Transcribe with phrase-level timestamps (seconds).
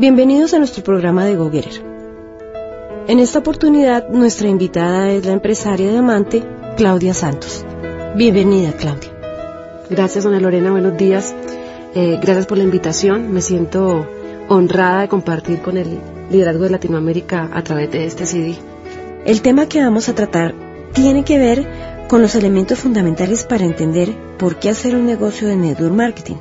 [0.00, 1.82] Bienvenidos a nuestro programa de GoGetter.
[3.08, 6.44] En esta oportunidad, nuestra invitada es la empresaria diamante
[6.76, 7.66] Claudia Santos.
[8.14, 9.10] Bienvenida, Claudia.
[9.90, 10.70] Gracias, doña Lorena.
[10.70, 11.34] Buenos días.
[11.96, 13.32] Eh, gracias por la invitación.
[13.32, 14.08] Me siento
[14.48, 15.98] honrada de compartir con el
[16.30, 18.54] liderazgo de Latinoamérica a través de este CD.
[19.24, 20.54] El tema que vamos a tratar
[20.92, 25.56] tiene que ver con los elementos fundamentales para entender por qué hacer un negocio de
[25.56, 26.36] network marketing.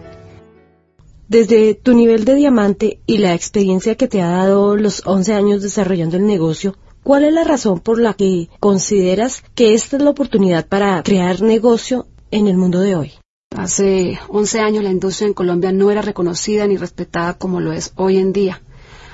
[1.30, 5.62] Desde tu nivel de diamante y la experiencia que te ha dado los 11 años
[5.62, 10.12] desarrollando el negocio, ¿cuál es la razón por la que consideras que esta es la
[10.12, 13.12] oportunidad para crear negocio en el mundo de hoy?
[13.54, 17.92] Hace 11 años la industria en Colombia no era reconocida ni respetada como lo es
[17.98, 18.62] hoy en día.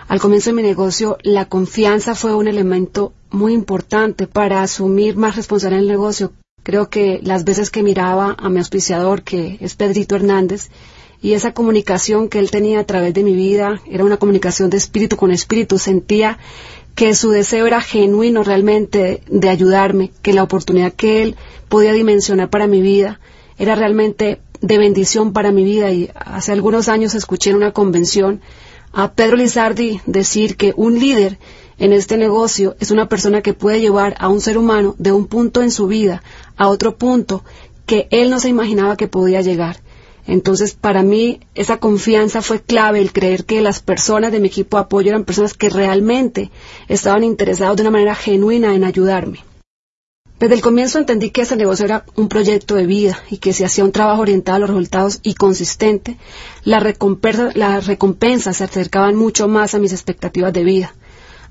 [0.08, 5.36] Al comienzo de mi negocio, la confianza fue un elemento muy importante para asumir más
[5.36, 6.34] responsabilidad en el negocio.
[6.62, 10.70] Creo que las veces que miraba a mi auspiciador, que es Pedrito Hernández,
[11.24, 14.76] y esa comunicación que él tenía a través de mi vida era una comunicación de
[14.76, 15.78] espíritu con espíritu.
[15.78, 16.38] Sentía
[16.96, 21.38] que su deseo era genuino realmente de ayudarme, que la oportunidad que él
[21.70, 23.22] podía dimensionar para mi vida
[23.58, 25.92] era realmente de bendición para mi vida.
[25.92, 28.42] Y hace algunos años escuché en una convención
[28.92, 31.40] a Pedro Lizardi decir que un líder
[31.80, 35.28] en este negocio es una persona que puede llevar a un ser humano de un
[35.28, 36.22] punto en su vida
[36.58, 37.46] a otro punto
[37.86, 39.78] que él no se imaginaba que podía llegar.
[40.26, 44.78] Entonces, para mí, esa confianza fue clave, el creer que las personas de mi equipo
[44.78, 46.50] de apoyo eran personas que realmente
[46.88, 49.44] estaban interesadas de una manera genuina en ayudarme.
[50.40, 53.64] Desde el comienzo entendí que ese negocio era un proyecto de vida y que si
[53.64, 56.18] hacía un trabajo orientado a los resultados y consistente,
[56.64, 60.96] las recompensas se acercaban mucho más a mis expectativas de vida.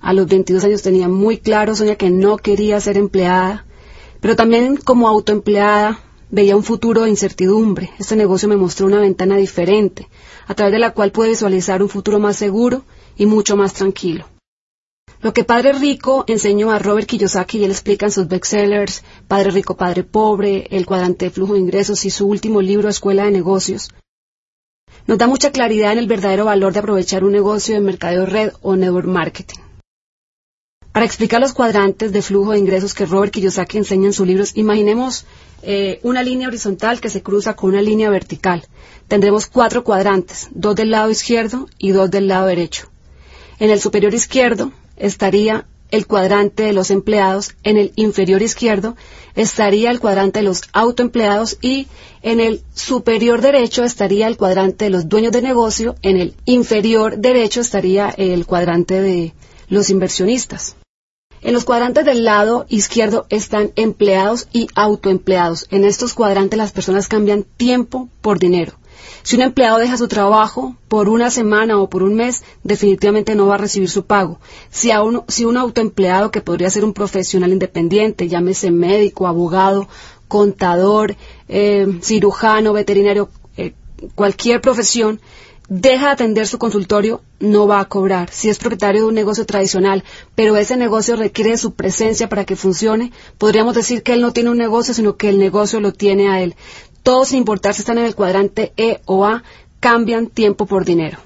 [0.00, 3.64] A los 22 años tenía muy claro, Sonia, que no quería ser empleada,
[4.20, 6.00] pero también como autoempleada
[6.32, 7.90] Veía un futuro de incertidumbre.
[7.98, 10.08] Este negocio me mostró una ventana diferente,
[10.46, 12.86] a través de la cual pude visualizar un futuro más seguro
[13.18, 14.24] y mucho más tranquilo.
[15.20, 19.50] Lo que Padre Rico enseñó a Robert Kiyosaki y él explica en sus bestsellers Padre
[19.50, 23.30] Rico, Padre Pobre, El cuadrante de flujo de ingresos y su último libro Escuela de
[23.30, 23.90] Negocios,
[25.06, 28.52] nos da mucha claridad en el verdadero valor de aprovechar un negocio de mercadeo red
[28.62, 29.61] o network marketing.
[30.92, 34.52] Para explicar los cuadrantes de flujo de ingresos que Robert Kiyosaki enseña en sus libros,
[34.56, 35.24] imaginemos
[35.62, 38.66] eh, una línea horizontal que se cruza con una línea vertical.
[39.08, 42.88] Tendremos cuatro cuadrantes, dos del lado izquierdo y dos del lado derecho.
[43.58, 48.94] En el superior izquierdo estaría el cuadrante de los empleados, en el inferior izquierdo
[49.34, 51.86] estaría el cuadrante de los autoempleados y
[52.22, 57.16] en el superior derecho estaría el cuadrante de los dueños de negocio, en el inferior
[57.16, 59.32] derecho estaría el cuadrante de
[59.68, 60.76] los inversionistas.
[61.42, 65.66] En los cuadrantes del lado izquierdo están empleados y autoempleados.
[65.70, 68.74] En estos cuadrantes las personas cambian tiempo por dinero.
[69.24, 73.46] Si un empleado deja su trabajo por una semana o por un mes, definitivamente no
[73.46, 74.38] va a recibir su pago.
[74.70, 79.88] Si, un autoempleado que podría ser un profesional independiente, llámese médico, abogado,
[80.28, 81.16] contador,
[81.48, 83.74] eh, cirujano, veterinario, eh,
[84.14, 85.20] cualquier profesión,
[85.68, 88.30] deja de atender su consultorio, no va a cobrar.
[88.30, 92.56] Si es propietario de un negocio tradicional, pero ese negocio requiere su presencia para que
[92.56, 96.28] funcione, podríamos decir que él no tiene un negocio, sino que el negocio lo tiene
[96.28, 96.54] a él.
[97.02, 99.42] Todos, sin importar si están en el cuadrante E o A,
[99.80, 101.18] cambian tiempo por dinero.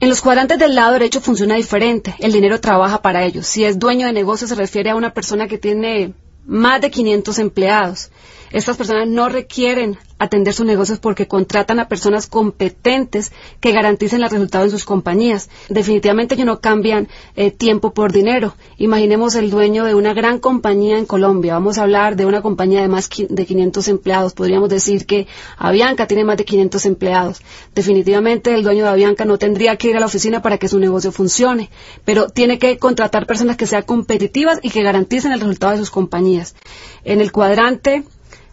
[0.00, 2.14] En los cuadrantes del lado derecho funciona diferente.
[2.20, 3.46] El dinero trabaja para ellos.
[3.46, 6.14] Si es dueño de negocio, se refiere a una persona que tiene
[6.46, 8.10] más de 500 empleados.
[8.50, 14.32] Estas personas no requieren atender sus negocios porque contratan a personas competentes que garanticen los
[14.32, 15.48] resultados en sus compañías.
[15.68, 18.54] Definitivamente ellos no cambian eh, tiempo por dinero.
[18.78, 21.54] Imaginemos el dueño de una gran compañía en Colombia.
[21.54, 24.34] Vamos a hablar de una compañía de más de 500 empleados.
[24.34, 25.26] Podríamos decir que
[25.56, 27.42] Avianca tiene más de 500 empleados.
[27.74, 30.78] Definitivamente el dueño de Avianca no tendría que ir a la oficina para que su
[30.78, 31.70] negocio funcione,
[32.04, 35.90] pero tiene que contratar personas que sean competitivas y que garanticen el resultado de sus
[35.90, 36.56] compañías.
[37.04, 38.04] En el cuadrante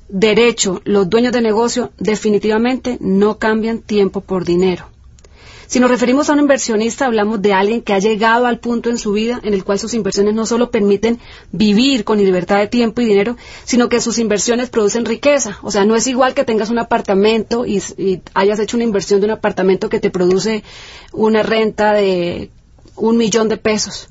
[0.09, 4.85] derecho, los dueños de negocio definitivamente no cambian tiempo por dinero.
[5.67, 8.99] Si nos referimos a un inversionista, hablamos de alguien que ha llegado al punto en
[8.99, 11.19] su vida en el cual sus inversiones no solo permiten
[11.51, 15.57] vivir con libertad de tiempo y dinero, sino que sus inversiones producen riqueza.
[15.63, 17.81] O sea, no es igual que tengas un apartamento y,
[18.35, 20.63] hayas hecho una inversión de un apartamento que te produce
[21.11, 22.51] una renta de
[22.95, 24.09] un millón de pesos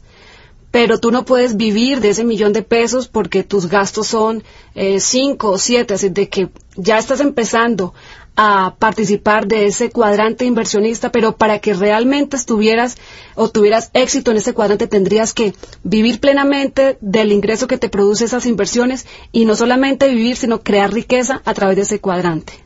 [0.75, 4.43] pero tú no puedes vivir de ese millón de pesos porque tus gastos son
[4.75, 7.95] eh, cinco o siete, así de que ya estás empezando
[8.35, 12.97] a participar de ese cuadrante inversionista, pero para que realmente estuvieras
[13.37, 15.55] o tuvieras éxito en ese cuadrante tendrías que
[15.85, 20.93] vivir plenamente del ingreso que te produce esas inversiones y no solamente vivir, sino crear
[20.93, 22.65] riqueza a través de ese cuadrante.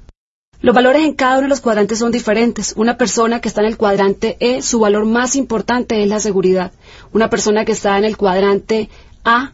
[0.60, 2.72] Los valores en cada uno de los cuadrantes son diferentes.
[2.76, 6.72] Una persona que está en el cuadrante E, su valor más importante es la seguridad.
[7.12, 8.88] Una persona que está en el cuadrante
[9.24, 9.52] A,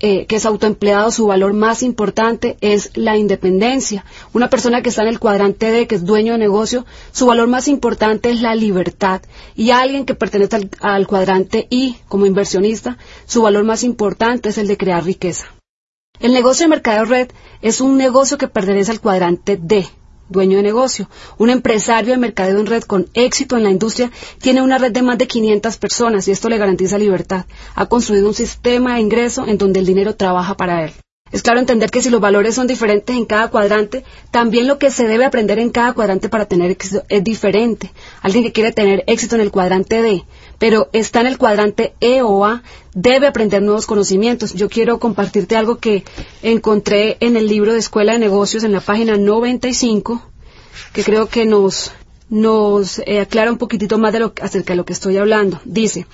[0.00, 4.04] eh, que es autoempleado, su valor más importante es la independencia.
[4.32, 7.48] Una persona que está en el cuadrante D, que es dueño de negocio, su valor
[7.48, 9.22] más importante es la libertad.
[9.54, 14.66] Y alguien que pertenece al, cuadrante I, como inversionista, su valor más importante es el
[14.66, 15.46] de crear riqueza.
[16.20, 17.30] El negocio de mercadeo red
[17.62, 19.86] es un negocio que pertenece al cuadrante D,
[20.28, 21.08] dueño de negocio.
[21.38, 24.10] Un empresario de mercadeo en red con éxito en la industria
[24.40, 27.46] tiene una red de más de 500 personas y esto le garantiza libertad.
[27.74, 30.92] Ha construido un sistema de ingreso en donde el dinero trabaja para él.
[31.34, 34.92] Es claro entender que si los valores son diferentes en cada cuadrante, también lo que
[34.92, 37.90] se debe aprender en cada cuadrante para tener éxito es diferente.
[38.22, 40.24] Alguien que quiere tener éxito en el cuadrante D,
[40.64, 42.62] pero está en el cuadrante E o A,
[42.94, 44.54] debe aprender nuevos conocimientos.
[44.54, 46.04] Yo quiero compartirte algo que
[46.42, 50.26] encontré en el libro de Escuela de Negocios en la página 95,
[50.94, 51.92] que creo que nos,
[52.30, 55.60] nos eh, aclara un poquitito más de lo, acerca de lo que estoy hablando.
[55.66, 56.06] Dice,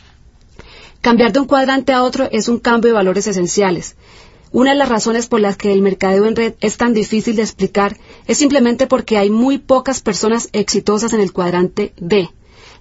[1.00, 3.94] cambiar de un cuadrante a otro es un cambio de valores esenciales.
[4.50, 7.42] Una de las razones por las que el mercadeo en red es tan difícil de
[7.42, 12.30] explicar es simplemente porque hay muy pocas personas exitosas en el cuadrante D.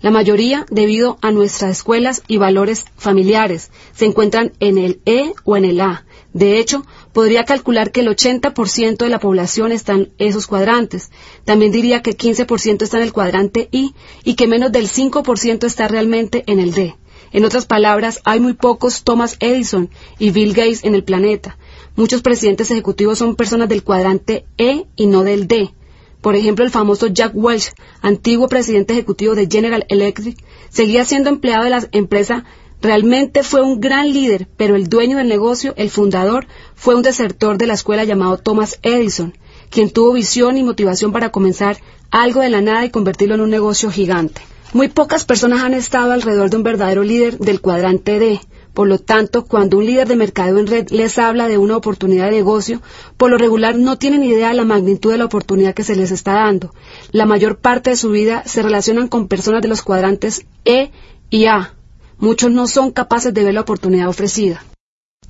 [0.01, 5.57] La mayoría, debido a nuestras escuelas y valores familiares, se encuentran en el E o
[5.57, 6.05] en el A.
[6.31, 11.11] De hecho, podría calcular que el 80% de la población está en esos cuadrantes.
[11.43, 13.93] También diría que 15% está en el cuadrante I
[14.23, 16.95] y que menos del 5% está realmente en el D.
[17.31, 21.57] En otras palabras, hay muy pocos Thomas Edison y Bill Gates en el planeta.
[21.95, 25.73] Muchos presidentes ejecutivos son personas del cuadrante E y no del D.
[26.21, 30.37] Por ejemplo, el famoso Jack Welch, antiguo presidente ejecutivo de General Electric,
[30.69, 32.43] seguía siendo empleado de la empresa.
[32.81, 37.57] Realmente fue un gran líder, pero el dueño del negocio, el fundador, fue un desertor
[37.57, 39.33] de la escuela llamado Thomas Edison,
[39.69, 41.77] quien tuvo visión y motivación para comenzar
[42.11, 44.41] algo de la nada y convertirlo en un negocio gigante.
[44.73, 48.39] Muy pocas personas han estado alrededor de un verdadero líder del cuadrante D.
[48.73, 52.25] Por lo tanto, cuando un líder de mercado en red les habla de una oportunidad
[52.25, 52.81] de negocio,
[53.17, 56.11] por lo regular no tienen idea de la magnitud de la oportunidad que se les
[56.11, 56.73] está dando.
[57.11, 60.91] La mayor parte de su vida se relacionan con personas de los cuadrantes E
[61.29, 61.73] y A.
[62.17, 64.63] Muchos no son capaces de ver la oportunidad ofrecida.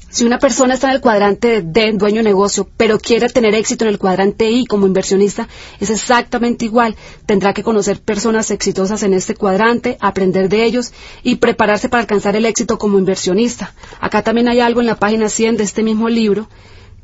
[0.10, 3.86] Si una persona está en el cuadrante D, dueño de negocio, pero quiere tener éxito
[3.86, 5.48] en el cuadrante I como inversionista,
[5.80, 6.96] es exactamente igual.
[7.26, 12.36] Tendrá que conocer personas exitosas en este cuadrante, aprender de ellos y prepararse para alcanzar
[12.36, 13.74] el éxito como inversionista.
[14.00, 16.50] Acá también hay algo en la página 100 de este mismo libro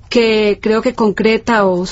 [0.09, 1.85] que creo que concreta o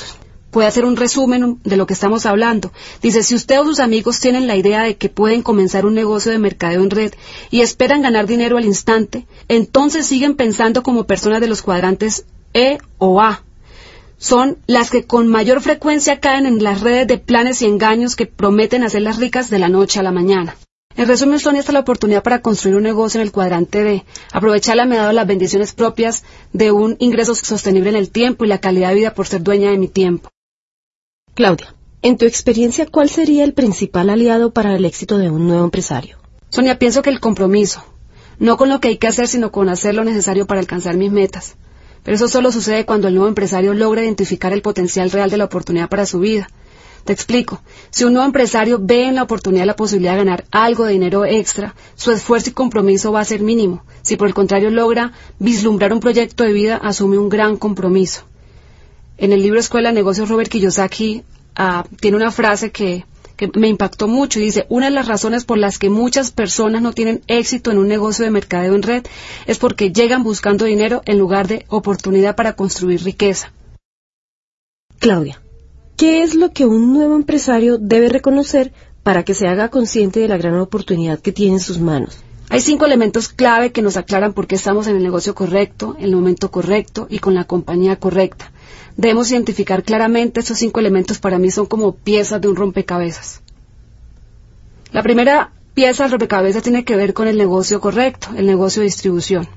[0.54, 2.70] puede hacer un resumen de lo que estamos hablando.
[3.02, 6.30] Dice, si usted o sus amigos tienen la idea de que pueden comenzar un negocio
[6.30, 7.12] de mercadeo en red
[7.50, 12.78] y esperan ganar dinero al instante, entonces siguen pensando como personas de los cuadrantes E
[12.98, 13.42] o A.
[14.16, 18.26] Son las que con mayor frecuencia caen en las redes de planes y engaños que
[18.26, 20.54] prometen hacerlas ricas de la noche a la mañana.
[20.96, 24.04] En resumen, Sonia, esta es la oportunidad para construir un negocio en el cuadrante D.
[24.30, 26.22] Aprovecharla me ha dado las bendiciones propias
[26.52, 29.70] de un ingreso sostenible en el tiempo y la calidad de vida por ser dueña
[29.70, 30.30] de mi tiempo.
[31.34, 35.64] Claudia, en tu experiencia, ¿cuál sería el principal aliado para el éxito de un nuevo
[35.64, 36.16] empresario?
[36.48, 37.82] Sonia, pienso que el compromiso.
[38.38, 41.10] No con lo que hay que hacer, sino con hacer lo necesario para alcanzar mis
[41.10, 41.56] metas.
[42.04, 45.46] Pero eso solo sucede cuando el nuevo empresario logra identificar el potencial real de la
[45.46, 46.46] oportunidad para su vida.
[47.04, 47.60] Te explico.
[47.90, 51.24] Si un nuevo empresario ve en la oportunidad la posibilidad de ganar algo de dinero
[51.24, 53.84] extra, su esfuerzo y compromiso va a ser mínimo.
[54.02, 55.10] Si por el contrario logra
[55.40, 58.22] vislumbrar un proyecto de vida, asume un gran compromiso.
[59.16, 61.22] En el libro Escuela de Negocios, Robert Kiyosaki
[61.54, 63.04] ah, tiene una frase que,
[63.36, 66.82] que me impactó mucho y dice, una de las razones por las que muchas personas
[66.82, 69.04] no tienen éxito en un negocio de mercadeo en red
[69.46, 73.52] es porque llegan buscando dinero en lugar de oportunidad para construir riqueza.
[74.98, 75.40] Claudia,
[75.96, 80.28] ¿qué es lo que un nuevo empresario debe reconocer para que se haga consciente de
[80.28, 82.18] la gran oportunidad que tiene en sus manos?
[82.50, 86.04] Hay cinco elementos clave que nos aclaran por qué estamos en el negocio correcto, en
[86.04, 88.52] el momento correcto y con la compañía correcta.
[88.96, 93.42] Debemos identificar claramente estos cinco elementos para mí son como piezas de un rompecabezas.
[94.92, 98.86] La primera pieza del rompecabezas tiene que ver con el negocio correcto, el negocio de
[98.86, 99.48] distribución.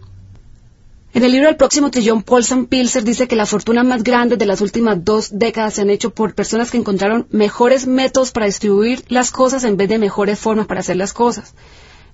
[1.14, 4.46] En el libro El próximo trillón, Paul Pilser dice que la fortuna más grande de
[4.46, 9.04] las últimas dos décadas se han hecho por personas que encontraron mejores métodos para distribuir
[9.08, 11.56] las cosas en vez de mejores formas para hacer las cosas.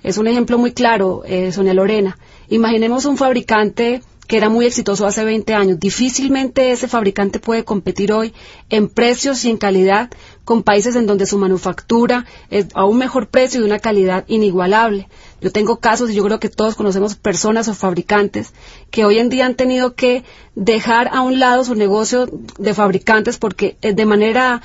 [0.03, 2.17] Es un ejemplo muy claro, eh, Sonia Lorena.
[2.49, 5.79] Imaginemos un fabricante que era muy exitoso hace 20 años.
[5.79, 8.33] Difícilmente ese fabricante puede competir hoy
[8.69, 10.09] en precios y en calidad
[10.45, 14.25] con países en donde su manufactura es a un mejor precio y de una calidad
[14.27, 15.07] inigualable.
[15.41, 18.53] Yo tengo casos y yo creo que todos conocemos personas o fabricantes
[18.91, 20.23] que hoy en día han tenido que
[20.55, 24.61] dejar a un lado su negocio de fabricantes porque eh, de manera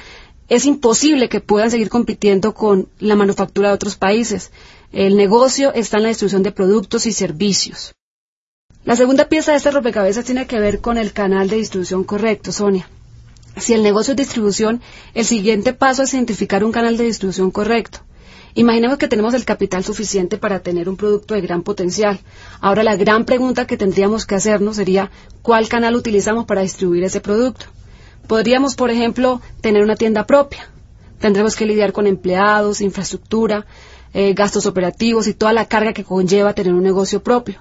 [0.49, 4.51] es imposible que puedan seguir compitiendo con la manufactura de otros países.
[4.93, 7.93] El negocio está en la distribución de productos y servicios.
[8.85, 12.53] La segunda pieza de este rompecabezas tiene que ver con el canal de distribución correcto,
[12.53, 12.89] Sonia.
[13.57, 14.81] Si el negocio es distribución,
[15.15, 18.01] el siguiente paso es identificar un canal de distribución correcto.
[18.55, 22.19] Imaginemos que tenemos el capital suficiente para tener un producto de gran potencial.
[22.61, 25.11] Ahora la gran pregunta que tendríamos que hacernos sería
[25.43, 27.67] ¿cuál canal utilizamos para distribuir ese producto?
[28.27, 30.71] Podríamos, por ejemplo, tener una tienda propia.
[31.19, 33.67] Tendremos que lidiar con empleados, infraestructura,
[34.15, 37.61] eh, gastos operativos y toda la carga que conlleva tener un negocio propio.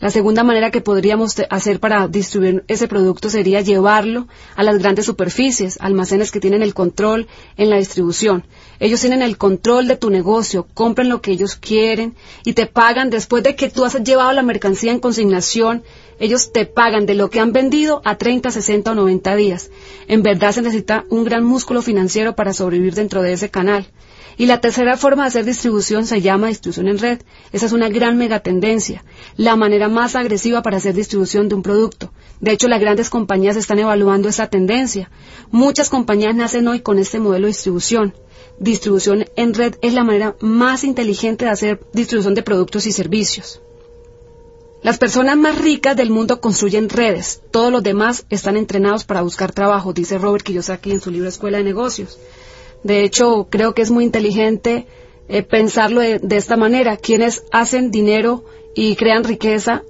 [0.00, 5.04] La segunda manera que podríamos hacer para distribuir ese producto sería llevarlo a las grandes
[5.04, 7.28] superficies, almacenes que tienen el control
[7.58, 8.46] en la distribución.
[8.78, 12.14] Ellos tienen el control de tu negocio, compran lo que ellos quieren
[12.46, 15.82] y te pagan después de que tú has llevado la mercancía en consignación.
[16.18, 19.70] Ellos te pagan de lo que han vendido a 30, 60 o 90 días.
[20.08, 23.86] En verdad se necesita un gran músculo financiero para sobrevivir dentro de ese canal.
[24.36, 27.20] Y la tercera forma de hacer distribución se llama distribución en red.
[27.52, 29.04] Esa es una gran megatendencia,
[29.36, 32.12] la manera más agresiva para hacer distribución de un producto.
[32.40, 35.10] De hecho, las grandes compañías están evaluando esa tendencia.
[35.50, 38.14] Muchas compañías nacen hoy con este modelo de distribución.
[38.58, 43.60] Distribución en red es la manera más inteligente de hacer distribución de productos y servicios.
[44.82, 47.42] Las personas más ricas del mundo construyen redes.
[47.50, 51.58] Todos los demás están entrenados para buscar trabajo, dice Robert Kiyosaki en su libro Escuela
[51.58, 52.18] de Negocios.
[52.82, 54.86] De hecho, creo que es muy inteligente
[55.28, 56.96] eh, pensarlo de, esta manera.
[56.96, 58.44] Quienes hacen dinero
[58.74, 59.82] y crean riqueza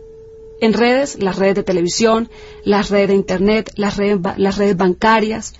[0.60, 2.30] en redes, las redes de televisión,
[2.64, 5.54] las redes de Internet, las redes, las redes bancarias,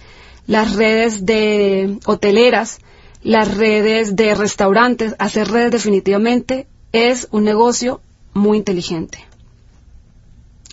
[0.46, 2.80] las redes de hoteleras,
[3.22, 8.00] las redes de restaurantes, hacer redes definitivamente es un negocio
[8.34, 9.26] muy inteligente.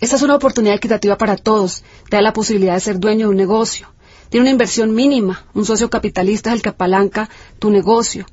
[0.00, 3.30] Esta es una oportunidad equitativa para todos, te da la posibilidad de ser dueño de
[3.30, 3.88] un negocio
[4.30, 5.46] tiene una inversión mínima.
[5.54, 8.26] Un socio capitalista es el que apalanca tu negocio.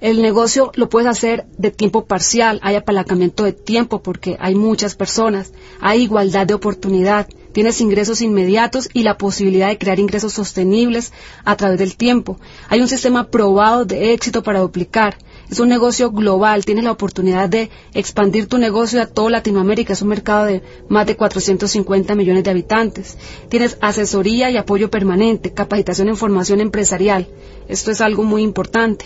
[0.00, 4.94] El negocio lo puedes hacer de tiempo parcial, hay apalancamiento de tiempo porque hay muchas
[4.94, 11.12] personas, hay igualdad de oportunidad, tienes ingresos inmediatos y la posibilidad de crear ingresos sostenibles
[11.44, 12.38] a través del tiempo.
[12.70, 15.18] Hay un sistema probado de éxito para duplicar.
[15.50, 20.02] Es un negocio global, tienes la oportunidad de expandir tu negocio a toda Latinoamérica, es
[20.02, 23.18] un mercado de más de 450 millones de habitantes.
[23.48, 27.26] Tienes asesoría y apoyo permanente, capacitación en formación empresarial.
[27.66, 29.04] Esto es algo muy importante.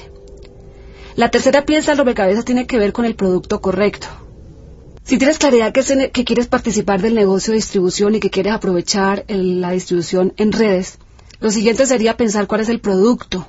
[1.17, 4.09] La tercera pieza del rompecabezas tiene que ver con el producto correcto.
[5.03, 9.25] Si tienes claridad que, que, quieres participar del negocio de distribución y que quieres aprovechar
[9.29, 10.99] la distribución en redes,
[11.41, 13.47] lo siguiente sería pensar cuál es el producto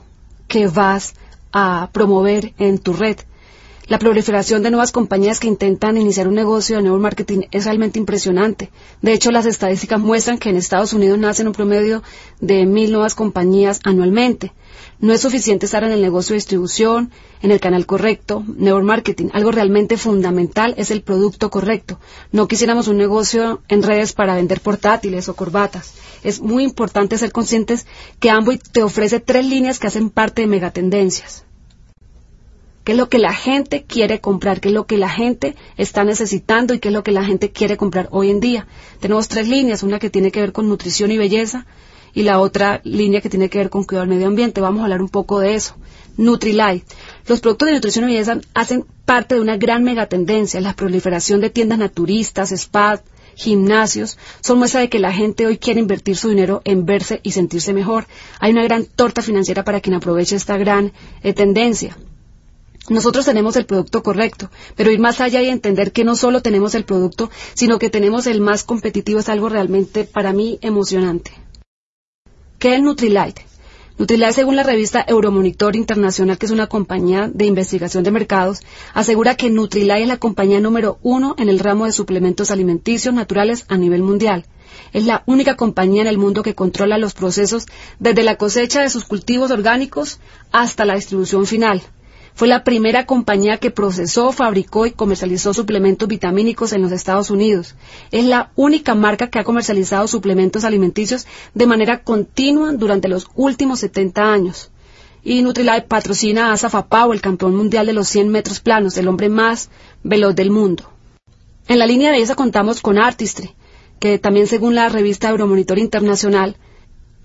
[0.48, 1.14] que vas
[1.58, 3.16] a promover en tu red.
[3.88, 7.98] La proliferación de nuevas compañías que intentan iniciar un negocio de nuevo marketing es realmente
[7.98, 8.72] impresionante.
[9.02, 12.04] De hecho, las estadísticas muestran que en Estados Unidos nacen un promedio
[12.42, 14.52] de mil nuevas compañías anualmente.
[15.00, 17.12] No es suficiente estar en el negocio de distribución,
[17.42, 19.28] en el canal correcto, network marketing.
[19.34, 22.00] Algo realmente fundamental es el producto correcto.
[22.32, 25.96] No quisiéramos un negocio en redes para vender portátiles o corbatas.
[26.24, 27.86] Es muy importante ser conscientes
[28.20, 31.46] que Amway te ofrece tres líneas que hacen parte de megatendencias
[32.86, 36.04] qué es lo que la gente quiere comprar, qué es lo que la gente está
[36.04, 38.68] necesitando y qué es lo que la gente quiere comprar hoy en día.
[39.00, 41.66] Tenemos tres líneas, una que tiene que ver con nutrición y belleza
[42.16, 44.62] y la otra línea que tiene que ver con cuidado del medio ambiente.
[44.62, 45.76] Vamos a hablar un poco de eso.
[46.18, 46.86] Nutrilite.
[47.28, 51.50] Los productos de nutrición y belleza hacen parte de una gran megatendencia, la proliferación de
[51.50, 53.02] tiendas naturistas, spas,
[53.36, 57.32] gimnasios, son muestra de que la gente hoy quiere invertir su dinero en verse y
[57.32, 58.08] sentirse mejor.
[58.40, 61.98] Hay una gran torta financiera para quien aproveche esta gran eh, tendencia.
[62.88, 66.76] Nosotros tenemos el producto correcto, pero ir más allá y entender que no solo tenemos
[66.76, 71.45] el producto, sino que tenemos el más competitivo es algo realmente para mí emocionante.
[72.60, 73.46] ¿Qué es Nutrilite?
[73.98, 78.62] Nutrilite, según la revista Euromonitor Internacional, que es una compañía de investigación de mercados,
[78.94, 83.66] asegura que Nutrilite es la compañía número uno en el ramo de suplementos alimenticios naturales
[83.68, 84.46] a nivel mundial.
[84.94, 87.66] Es la única compañía en el mundo que controla los procesos
[88.00, 90.20] desde la cosecha de sus cultivos orgánicos
[90.52, 91.82] hasta la distribución final.
[92.36, 97.76] Fue la primera compañía que procesó, fabricó y comercializó suplementos vitamínicos en los Estados Unidos.
[98.12, 103.80] Es la única marca que ha comercializado suplementos alimenticios de manera continua durante los últimos
[103.80, 104.70] 70 años.
[105.24, 109.30] Y Nutrilite patrocina a Zafapau, el campeón mundial de los 100 metros planos, el hombre
[109.30, 109.70] más
[110.04, 110.92] veloz del mundo.
[111.70, 113.56] En la línea de esa contamos con Artistry,
[114.02, 116.58] que también según la revista Euromonitor Internacional,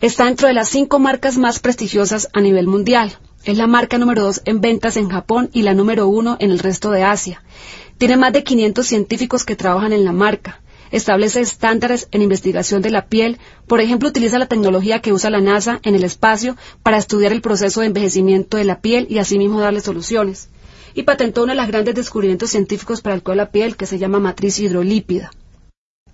[0.01, 3.19] está dentro de las cinco marcas más prestigiosas a nivel mundial.
[3.43, 6.59] Es la marca número dos en ventas en Japón y la número uno en el
[6.59, 7.43] resto de Asia.
[7.97, 10.61] Tiene más de 500 científicos que trabajan en la marca.
[10.91, 15.41] establece estándares en investigación de la piel, por ejemplo, utiliza la tecnología que usa la
[15.41, 19.61] NASA en el espacio para estudiar el proceso de envejecimiento de la piel y asimismo
[19.61, 20.51] darle soluciones.
[20.93, 23.87] Y patentó uno de los grandes descubrimientos científicos para el cuidado de la piel que
[23.87, 25.31] se llama matriz hidrolípida.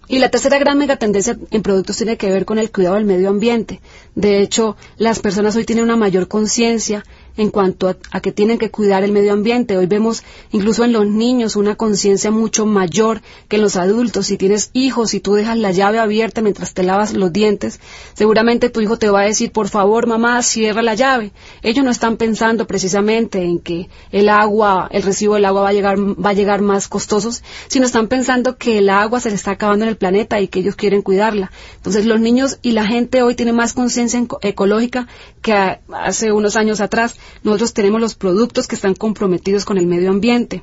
[0.09, 3.29] Y la tercera gran megatendencia en productos tiene que ver con el cuidado del medio
[3.29, 3.81] ambiente.
[4.15, 7.05] De hecho, las personas hoy tienen una mayor conciencia
[7.37, 9.77] en cuanto a, que tienen que cuidar el medio ambiente.
[9.77, 14.27] Hoy vemos incluso en los niños una conciencia mucho mayor que en los adultos.
[14.27, 17.81] Si tienes hijos y tú dejas la llave abierta mientras te lavas los dientes,
[18.15, 21.33] seguramente tu hijo te va a decir, por favor, mamá, cierra la llave.
[21.63, 25.73] Ellos no están pensando precisamente en que el agua, el recibo del agua va a
[25.73, 29.53] llegar, va a llegar más costosos, sino están pensando que el agua se le está
[29.53, 31.51] acabando en el planeta y que ellos quieren cuidarla.
[31.77, 35.07] Entonces los niños y la gente hoy tienen más conciencia ecológica
[35.43, 40.11] que hace unos años atrás nosotros tenemos los productos que están comprometidos con el medio
[40.11, 40.63] ambiente.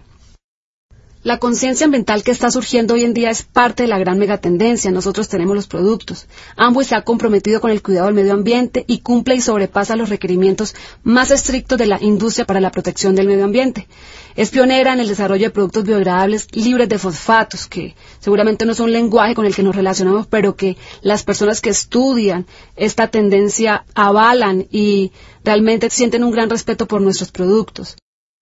[1.23, 4.91] La conciencia ambiental que está surgiendo hoy en día es parte de la gran megatendencia.
[4.91, 6.27] Nosotros tenemos los productos.
[6.57, 10.09] Amway se ha comprometido con el cuidado del medio ambiente y cumple y sobrepasa los
[10.09, 13.87] requerimientos más estrictos de la industria para la protección del medio ambiente.
[14.35, 18.81] Es pionera en el desarrollo de productos biodegradables libres de fosfatos, que seguramente no es
[18.81, 23.85] un lenguaje con el que nos relacionamos, pero que las personas que estudian esta tendencia
[23.95, 25.13] avalan y
[25.45, 27.95] realmente sienten un gran respeto por nuestros productos.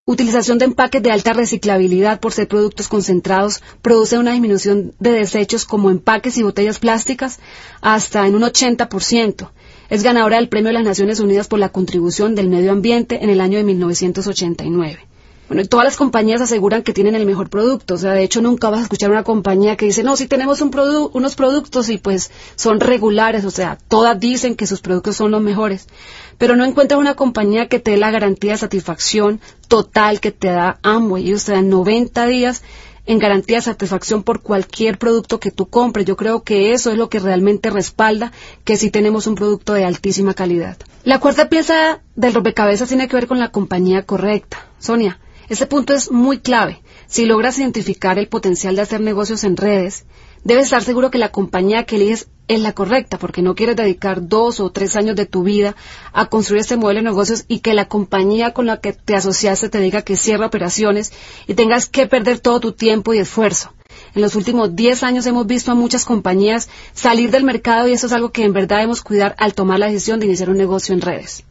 [0.05, 5.63] Utilización de empaques de alta reciclabilidad por ser productos concentrados produce una disminución de desechos
[5.63, 7.38] como empaques y botellas plásticas
[7.81, 9.51] hasta en un 80%.
[9.91, 13.29] Es ganadora del Premio de las Naciones Unidas por la contribución del medio ambiente en
[13.29, 15.10] el año de 1989.
[15.51, 17.96] Bueno, todas las compañías aseguran que tienen el mejor producto.
[17.96, 20.62] O sea, de hecho, nunca vas a escuchar una compañía que dice, no, si tenemos
[20.62, 23.43] unos productos y pues son regulares.
[23.43, 25.89] O sea, todas dicen que sus productos son los mejores.
[26.38, 30.48] Pero no encuentras una compañía que te dé la garantía de satisfacción total que te
[30.48, 31.27] da Amway.
[31.27, 32.63] Ellos te dan 90 días
[33.05, 36.05] en garantía de satisfacción por cualquier producto que tú compres.
[36.05, 38.31] Yo creo que eso es lo que realmente respalda
[38.63, 40.77] que sí tenemos un producto de altísima calidad.
[41.03, 44.65] La cuarta pieza del rompecabezas tiene que ver con la compañía correcta.
[44.79, 45.20] Sonia,
[45.53, 46.81] este punto es muy clave.
[47.07, 50.05] Si logras identificar el potencial de hacer negocios en redes,
[50.46, 54.29] debes estar seguro que la compañía que eliges es la correcta, porque no quieres dedicar
[54.29, 55.75] dos o tres años de tu vida
[56.14, 59.68] a construir este modelo de negocios y que la compañía con la que te asociaste
[59.68, 61.11] te diga que cierra operaciones
[61.48, 63.74] y tengas que perder todo tu tiempo y esfuerzo.
[64.16, 68.07] En los últimos diez años hemos visto a muchas compañías salir del mercado y eso
[68.07, 70.94] es algo que en verdad debemos cuidar al tomar la decisión de iniciar un negocio
[70.94, 71.44] en redes.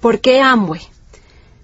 [0.00, 0.80] ¿Por qué Amway?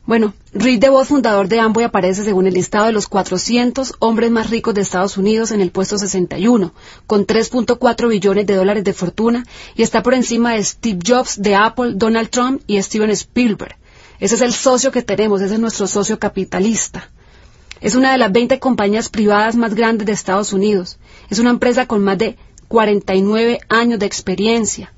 [0.07, 4.51] Bueno, Reed DeVos, fundador de Amway, aparece según el listado de los 400 hombres más
[4.51, 6.73] ricos de Estados Unidos en el puesto 61,
[7.09, 11.57] con 3.4 billones de dólares de fortuna y está por encima de Steve Jobs de
[11.57, 13.77] Apple, Donald Trump y Steven Spielberg.
[14.21, 17.11] Ese es el socio que tenemos, ese es nuestro socio capitalista.
[17.81, 20.99] Es una de las 20 compañías privadas más grandes de Estados Unidos.
[21.31, 22.37] Es una empresa con más de
[22.69, 24.93] 49 años de experiencia.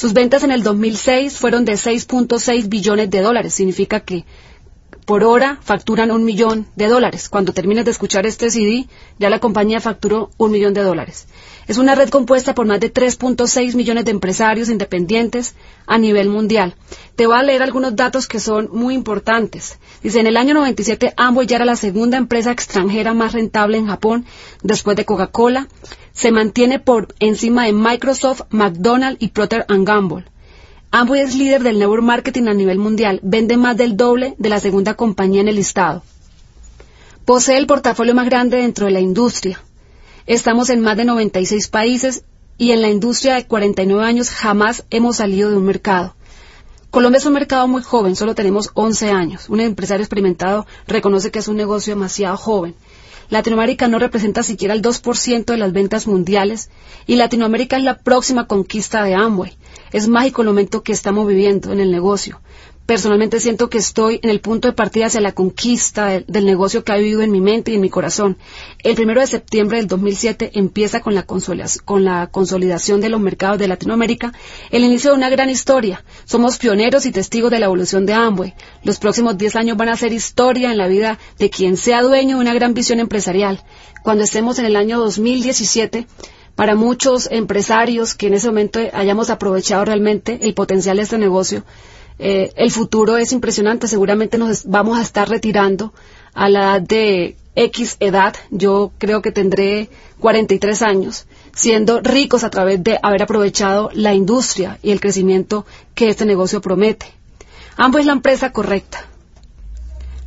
[0.00, 3.52] Sus ventas en el 2006 fueron de 6.6 billones de dólares.
[3.52, 4.24] Significa que
[5.04, 7.28] por hora facturan un millón de dólares.
[7.28, 8.86] Cuando termines de escuchar este CD,
[9.18, 11.26] ya la compañía facturó un millón de dólares.
[11.70, 15.54] Es una red compuesta por más de 3.6 millones de empresarios independientes
[15.86, 16.74] a nivel mundial.
[17.14, 19.78] Te voy a leer algunos datos que son muy importantes.
[20.02, 23.86] Dice, en el año 97 Amway ya era la segunda empresa extranjera más rentable en
[23.86, 24.26] Japón
[24.64, 25.68] después de Coca-Cola
[26.12, 30.24] se mantiene por encima de Microsoft, McDonald's y Procter Gamble.
[30.90, 34.58] Amway es líder del network marketing a nivel mundial, vende más del doble de la
[34.58, 36.02] segunda compañía en el listado.
[37.24, 39.62] Posee el portafolio más grande dentro de la industria.
[40.30, 42.22] Estamos en más de 96 países
[42.56, 46.14] y en la industria de 49 años jamás hemos salido de un mercado.
[46.90, 49.48] Colombia es un mercado muy joven, solo tenemos 11 años.
[49.48, 52.76] Un empresario experimentado reconoce que es un negocio demasiado joven.
[53.28, 56.70] Latinoamérica no representa siquiera el 2% de las ventas mundiales
[57.08, 59.56] y Latinoamérica es la próxima conquista de Amway.
[59.90, 62.40] Es mágico el momento que estamos viviendo en el negocio.
[62.90, 66.90] Personalmente siento que estoy en el punto de partida hacia la conquista del, negocio que
[66.90, 68.36] ha vivido en mi mente y en mi corazón.
[68.82, 71.24] El primero de septiembre del 2007 empieza con la,
[71.84, 74.32] con la consolidación de los mercados de Latinoamérica,
[74.72, 76.04] el inicio de una gran historia.
[76.24, 78.54] Somos pioneros y testigos de la evolución de Amway.
[78.82, 82.38] Los próximos 10 años van a ser historia en la vida de quien sea dueño
[82.38, 83.62] de una gran visión empresarial.
[84.02, 86.08] Cuando estemos en el año 2017,
[86.56, 91.64] para muchos empresarios que en ese momento hayamos aprovechado realmente el potencial de este negocio,
[92.22, 93.88] eh, el futuro es impresionante.
[93.88, 95.94] Seguramente nos vamos a estar retirando
[96.34, 98.34] a la edad de X edad.
[98.50, 104.78] Yo creo que tendré 43 años, siendo ricos a través de haber aprovechado la industria
[104.82, 107.06] y el crecimiento que este negocio promete.
[107.76, 109.06] Ambos es la empresa correcta.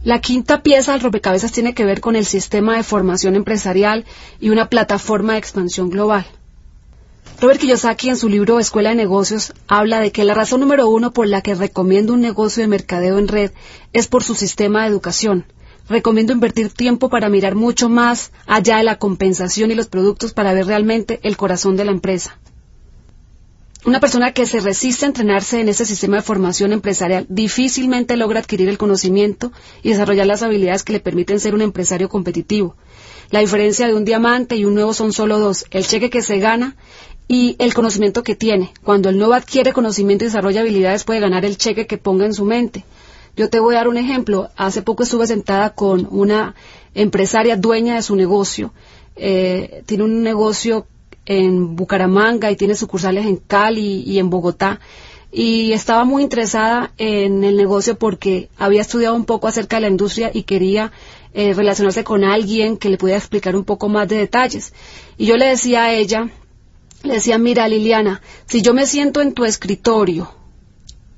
[0.03, 4.03] La quinta pieza del rompecabezas tiene que ver con el sistema de formación empresarial
[4.39, 6.25] y una plataforma de expansión global.
[7.43, 11.11] Robert Kiyosaki en su libro Escuela de Negocios habla de que la razón número uno
[11.11, 13.51] por la que recomiendo un negocio de mercadeo en red
[13.91, 15.45] es por su sistema de educación.
[15.89, 20.53] Recomiendo invertir tiempo para mirar mucho más allá de la compensación y los productos para
[20.53, 22.39] ver realmente el corazón de la empresa.
[23.85, 28.39] Una persona que se resiste a entrenarse en ese sistema de formación empresarial difícilmente logra
[28.39, 29.51] adquirir el conocimiento
[29.81, 32.77] y desarrollar las habilidades que le permiten ser un empresario competitivo.
[33.29, 36.39] La diferencia de un diamante y un nuevo son solo dos, el cheque que se
[36.39, 36.77] gana
[37.33, 38.71] y el conocimiento que tiene.
[38.83, 42.35] Cuando el nuevo adquiere conocimiento y desarrolla habilidades puede ganar el cheque que ponga en
[42.35, 42.85] su mente.
[43.35, 44.51] Yo te voy a dar un ejemplo.
[44.55, 46.53] Hace poco estuve sentada con una
[46.93, 48.71] empresaria dueña de su negocio.
[49.15, 50.85] Eh, tiene un negocio
[51.25, 54.79] en Bucaramanga y tiene sucursales en Cali y en Bogotá.
[55.31, 59.87] Y estaba muy interesada en el negocio porque había estudiado un poco acerca de la
[59.87, 60.91] industria y quería
[61.33, 64.71] eh, relacionarse con alguien que le pudiera explicar un poco más de detalles.
[65.17, 66.29] Y yo le decía a ella,
[67.03, 70.33] le decía, mira Liliana, si yo me siento en tu escritorio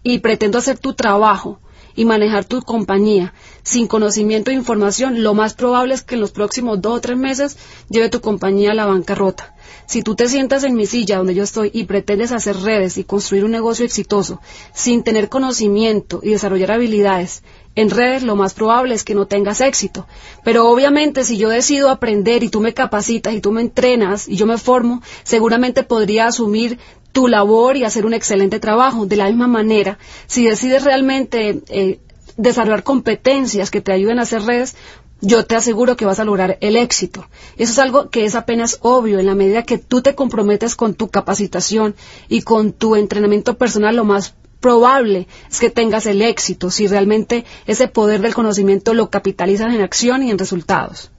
[0.03, 1.59] y pretendo hacer tu trabajo
[1.95, 6.31] y manejar tu compañía sin conocimiento e información, lo más probable es que en los
[6.31, 7.57] próximos dos o tres meses
[7.89, 9.54] lleve tu compañía a la bancarrota.
[9.87, 13.03] Si tú te sientas en mi silla donde yo estoy y pretendes hacer redes y
[13.03, 14.41] construir un negocio exitoso
[14.73, 17.43] sin tener conocimiento y desarrollar habilidades
[17.75, 20.07] en redes, lo más probable es que no tengas éxito.
[20.43, 24.37] Pero obviamente si yo decido aprender y tú me capacitas y tú me entrenas y
[24.37, 26.79] yo me formo, seguramente podría asumir
[27.11, 29.05] tu labor y hacer un excelente trabajo.
[29.05, 31.99] De la misma manera, si decides realmente eh,
[32.37, 34.75] desarrollar competencias que te ayuden a hacer redes,
[35.21, 37.25] yo te aseguro que vas a lograr el éxito.
[37.57, 39.19] Eso es algo que es apenas obvio.
[39.19, 41.95] En la medida que tú te comprometes con tu capacitación
[42.29, 47.45] y con tu entrenamiento personal, lo más probable es que tengas el éxito si realmente
[47.67, 51.11] ese poder del conocimiento lo capitalizas en acción y en resultados.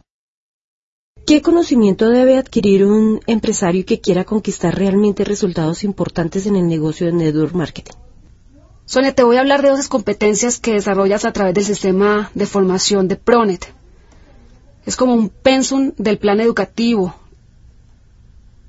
[1.26, 7.06] ¿Qué conocimiento debe adquirir un empresario que quiera conquistar realmente resultados importantes en el negocio
[7.06, 7.94] de network marketing?
[8.84, 12.46] Sonia, te voy a hablar de dos competencias que desarrollas a través del sistema de
[12.46, 13.74] formación de Pronet.
[14.86, 17.14] Es como un pensum del plan educativo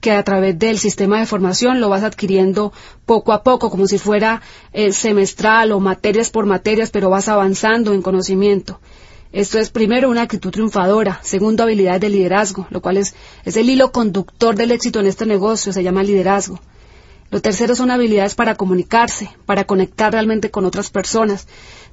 [0.02, 2.74] que a través del sistema de formación lo vas adquiriendo
[3.06, 4.42] poco a poco, como si fuera
[4.74, 8.80] eh, semestral o materias por materias, pero vas avanzando en conocimiento.
[9.32, 13.14] Esto es primero una actitud triunfadora, segundo habilidades de liderazgo, lo cual es,
[13.46, 16.60] es el hilo conductor del éxito en este negocio, se llama liderazgo.
[17.30, 21.48] Lo tercero son habilidades para comunicarse, para conectar realmente con otras personas.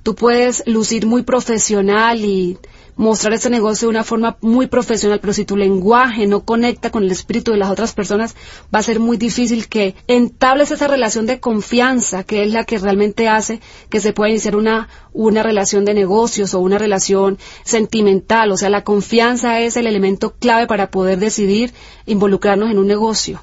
[0.04, 2.56] Tú puedes lucir muy profesional y
[2.96, 7.02] mostrar este negocio de una forma muy profesional, pero si tu lenguaje no conecta con
[7.02, 8.36] el espíritu de las otras personas,
[8.74, 12.78] va a ser muy difícil que entables esa relación de confianza, que es la que
[12.78, 18.52] realmente hace que se pueda iniciar una, una relación de negocios o una relación sentimental.
[18.52, 21.72] O sea, la confianza es el elemento clave para poder decidir
[22.06, 23.42] involucrarnos en un negocio.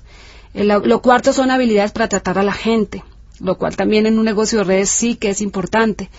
[0.53, 3.03] Eh, lo cuarto son habilidades para tratar a la gente,
[3.39, 6.09] lo cual también en un negocio de redes sí que es importante.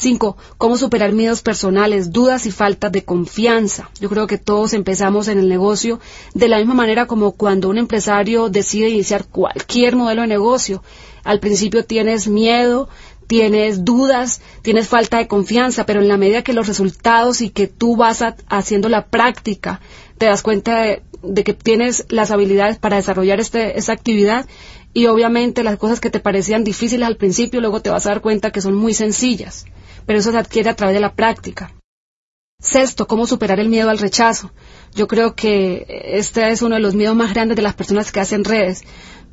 [0.00, 3.90] Cinco, cómo superar miedos personales, dudas y faltas de confianza.
[4.00, 6.00] Yo creo que todos empezamos en el negocio
[6.32, 10.82] de la misma manera como cuando un empresario decide iniciar cualquier modelo de negocio.
[11.22, 12.88] Al principio tienes miedo,
[13.26, 17.66] tienes dudas, tienes falta de confianza, pero en la medida que los resultados y que
[17.66, 19.82] tú vas haciendo la práctica,
[20.16, 24.46] te das cuenta de, que tienes las habilidades para desarrollar este, esta actividad
[24.94, 28.22] y obviamente las cosas que te parecían difíciles al principio, luego te vas a dar
[28.22, 29.66] cuenta que son muy sencillas
[30.06, 31.72] pero eso se adquiere a través de la práctica.
[32.60, 34.52] Sexto, cómo superar el miedo al rechazo.
[34.94, 38.20] Yo creo que este es uno de los miedos más grandes de las personas que
[38.20, 38.82] hacen redes,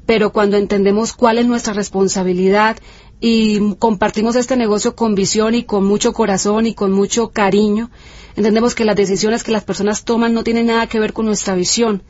[0.06, 2.78] pero cuando entendemos cuál es nuestra responsabilidad
[3.20, 7.92] y compartimos este negocio con visión y con mucho corazón y con mucho cariño,
[8.38, 11.56] entendemos que las decisiones que las personas toman no tienen nada que ver con nuestra
[11.56, 12.04] visión.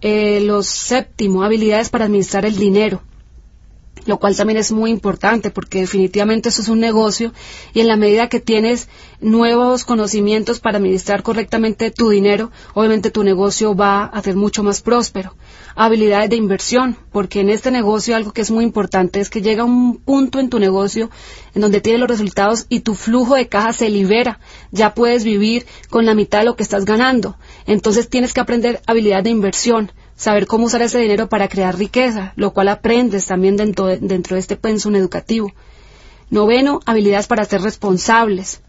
[0.00, 3.02] Eh, los séptimo, habilidades para administrar el dinero
[4.06, 7.32] lo cual también es muy importante porque definitivamente eso es un negocio
[7.74, 8.88] y en la medida que tienes
[9.20, 14.80] nuevos conocimientos para administrar correctamente tu dinero, obviamente tu negocio va a ser mucho más
[14.80, 15.34] próspero.
[15.76, 19.64] Habilidades de inversión, porque en este negocio algo que es muy importante es que llega
[19.64, 21.10] un punto en tu negocio
[21.54, 24.40] en donde tienes los resultados y tu flujo de caja se libera.
[24.72, 27.36] Ya puedes vivir con la mitad de lo que estás ganando.
[27.66, 32.34] Entonces tienes que aprender habilidades de inversión saber cómo usar ese dinero para crear riqueza,
[32.36, 35.50] lo cual aprendes también dentro de, dentro de este pensum educativo.
[36.28, 38.60] Noveno, habilidades para ser responsables.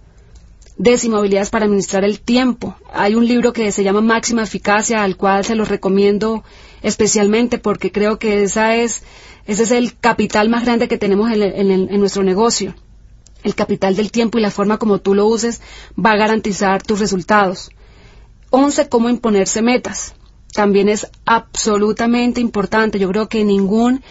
[0.77, 2.77] Décimo, habilidades para administrar el tiempo.
[2.93, 6.45] Hay un libro que se llama Máxima Eficacia, al cual se los recomiendo
[6.83, 9.03] especialmente porque creo que esa es,
[9.45, 12.75] ese es el capital más grande que tenemos en, nuestro negocio.
[13.43, 15.61] El capital del tiempo y la forma como tú lo uses
[15.99, 17.71] va a garantizar tus resultados.
[18.51, 18.87] 11.
[18.87, 20.15] Cómo imponerse metas.
[20.53, 22.99] También es absolutamente importante.
[22.99, 24.03] Yo creo que ningún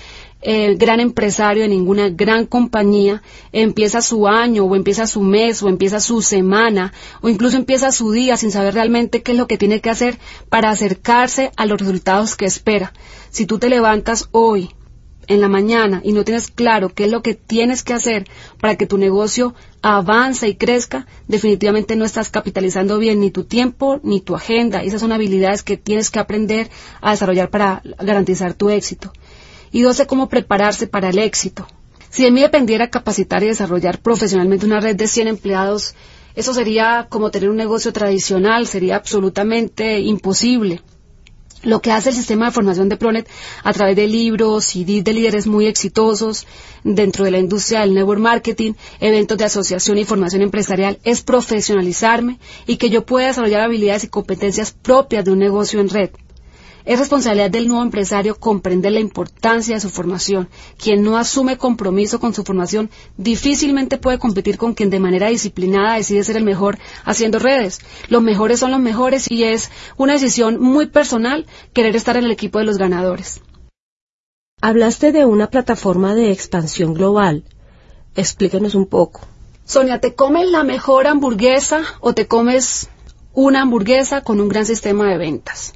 [0.42, 3.22] el gran empresario de ninguna gran compañía
[3.52, 8.10] empieza su año o empieza su mes o empieza su semana o incluso empieza su
[8.10, 11.78] día sin saber realmente qué es lo que tiene que hacer para acercarse a los
[11.78, 12.92] resultados que espera.
[13.28, 14.70] Si tú te levantas hoy
[15.26, 18.26] en la mañana y no tienes claro qué es lo que tienes que hacer
[18.60, 24.00] para que tu negocio avance y crezca, definitivamente no estás capitalizando bien ni tu tiempo
[24.02, 24.82] ni tu agenda.
[24.82, 29.12] Esas son habilidades que tienes que aprender a desarrollar para garantizar tu éxito
[29.72, 31.66] y 12 cómo prepararse para el éxito.
[32.10, 35.94] Si de mí dependiera capacitar y desarrollar profesionalmente una red de 100 empleados,
[36.34, 40.82] eso sería como tener un negocio tradicional, sería absolutamente imposible.
[41.62, 43.28] Lo que hace el sistema de formación de Pronet
[43.62, 46.46] a través de libros, y de líderes muy exitosos
[46.84, 52.38] dentro de la industria del network marketing, eventos de asociación y formación empresarial, es profesionalizarme
[52.66, 56.10] y que yo pueda desarrollar habilidades y competencias propias de un negocio en red.
[56.84, 60.48] Es responsabilidad del nuevo empresario comprender la importancia de su formación.
[60.78, 65.96] Quien no asume compromiso con su formación difícilmente puede competir con quien de manera disciplinada
[65.96, 67.80] decide ser el mejor haciendo redes.
[68.08, 72.30] Los mejores son los mejores y es una decisión muy personal querer estar en el
[72.30, 73.40] equipo de los ganadores.
[74.62, 77.44] Hablaste de una plataforma de expansión global.
[78.14, 79.22] Explíquenos un poco.
[79.64, 82.88] Sonia, ¿te comes la mejor hamburguesa o te comes
[83.32, 85.74] una hamburguesa con un gran sistema de ventas?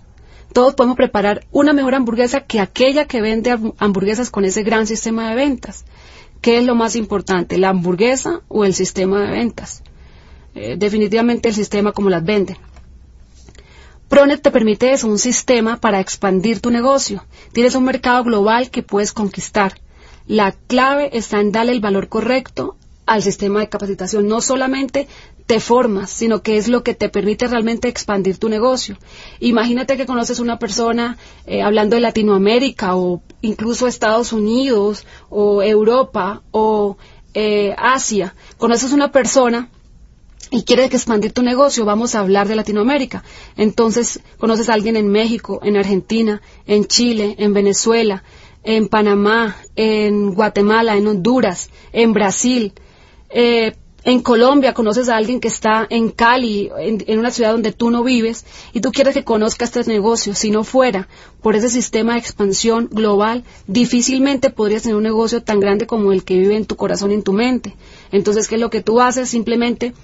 [0.55, 5.29] Todos podemos preparar una mejor hamburguesa que aquella que vende hamburguesas con ese gran sistema
[5.29, 5.85] de ventas.
[6.41, 9.83] ¿Qué es lo más importante, la hamburguesa o el sistema de ventas?
[10.55, 12.57] Eh, definitivamente el sistema como las venden.
[14.09, 17.25] Pronet te permite eso, un sistema para expandir tu negocio.
[17.53, 19.81] Tienes un mercado global que puedes conquistar.
[20.29, 24.27] La clave está en darle el valor correcto al sistema de capacitación.
[24.27, 25.09] No solamente
[25.47, 28.97] te formas, sino que es lo que te permite realmente expandir tu negocio.
[29.41, 36.43] Imagínate que conoces una persona eh, hablando de Latinoamérica o incluso Estados Unidos o Europa
[36.51, 36.97] o
[37.35, 38.35] eh, Asia.
[38.57, 39.69] Conoces una persona
[40.51, 43.25] y quieres expandir tu negocio, vamos a hablar de Latinoamérica.
[43.57, 48.23] Entonces, conoces a alguien en México, en Argentina, en Chile, en Venezuela,
[48.63, 52.73] en Panamá, en Guatemala, en Honduras, en Brasil.
[53.35, 57.91] Eh, en Colombia conoces a alguien que está en Cali, en, una ciudad donde tú
[57.91, 58.45] no vives,
[58.75, 60.35] y tú quieres que conozca este negocio.
[60.35, 61.09] Si no fuera
[61.41, 66.23] por ese sistema de expansión global, difícilmente podrías tener un negocio tan grande como el
[66.23, 67.75] que vive en tu corazón y en tu mente.
[68.13, 69.31] Entonces, ¿qué es lo que tú haces?
[69.31, 69.95] Simplemente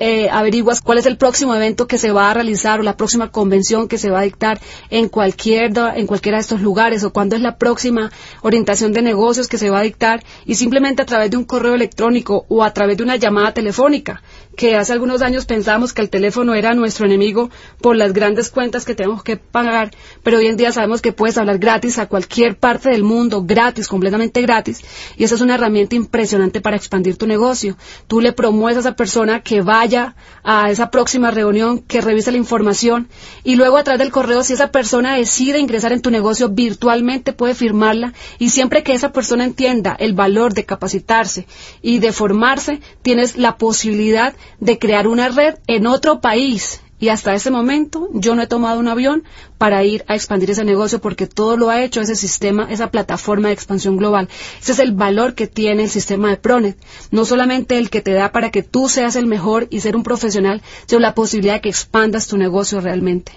[0.00, 3.30] eh, averiguas cuál es el próximo evento que se va a realizar o la próxima
[3.30, 4.58] convención que se va a dictar
[4.88, 8.10] en, cualquier, en cualquiera de estos lugares o cuándo es la próxima
[8.40, 11.74] orientación de negocios que se va a dictar y simplemente a través de un correo
[11.74, 14.22] electrónico o a través de una llamada telefónica
[14.56, 18.84] que hace algunos años pensábamos que el teléfono era nuestro enemigo por las grandes cuentas
[18.84, 19.90] que tenemos que pagar,
[20.22, 23.88] pero hoy en día sabemos que puedes hablar gratis a cualquier parte del mundo, gratis,
[23.88, 24.82] completamente gratis,
[25.16, 27.76] y esa es una herramienta impresionante para expandir tu negocio.
[28.06, 32.38] Tú le promueves a esa persona que vaya a esa próxima reunión, que revise la
[32.38, 33.08] información,
[33.44, 37.32] y luego a través del correo, si esa persona decide ingresar en tu negocio virtualmente,
[37.32, 41.46] puede firmarla, y siempre que esa persona entienda el valor de capacitarse
[41.82, 46.80] y de formarse, tienes la posibilidad de crear una red en otro país.
[47.00, 49.24] Y hasta ese momento yo no he tomado un avión
[49.56, 53.48] para ir a expandir ese negocio porque todo lo ha hecho ese sistema, esa plataforma
[53.48, 54.28] de expansión global.
[54.60, 56.76] Ese es el valor que tiene el sistema de Pronet.
[57.10, 60.02] No solamente el que te da para que tú seas el mejor y ser un
[60.02, 63.32] profesional, sino la posibilidad de que expandas tu negocio realmente.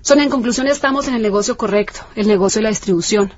[0.00, 3.32] Son en conclusión estamos en el negocio correcto, el negocio de la distribución,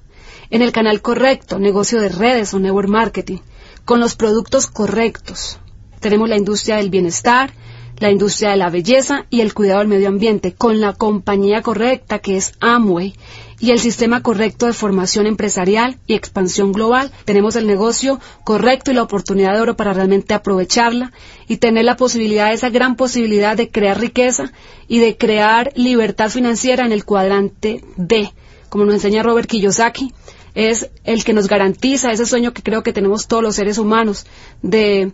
[0.48, 3.38] en el canal correcto, negocio de redes o network marketing,
[3.84, 5.58] con los productos correctos,
[6.00, 7.52] tenemos la industria del bienestar,
[7.98, 12.20] la industria de la belleza y el cuidado del medio ambiente, con la compañía correcta
[12.20, 13.14] que es Amway
[13.60, 17.10] y el sistema correcto de formación empresarial y expansión global.
[17.24, 21.12] Tenemos el negocio correcto y la oportunidad de oro para realmente aprovecharla
[21.48, 24.52] y tener la posibilidad, esa gran posibilidad de crear riqueza
[24.86, 28.32] y de crear libertad financiera en el cuadrante D,
[28.68, 30.12] como nos enseña Robert Kiyosaki
[30.54, 34.26] es el que nos garantiza ese sueño que creo que tenemos todos los seres humanos
[34.60, 35.12] de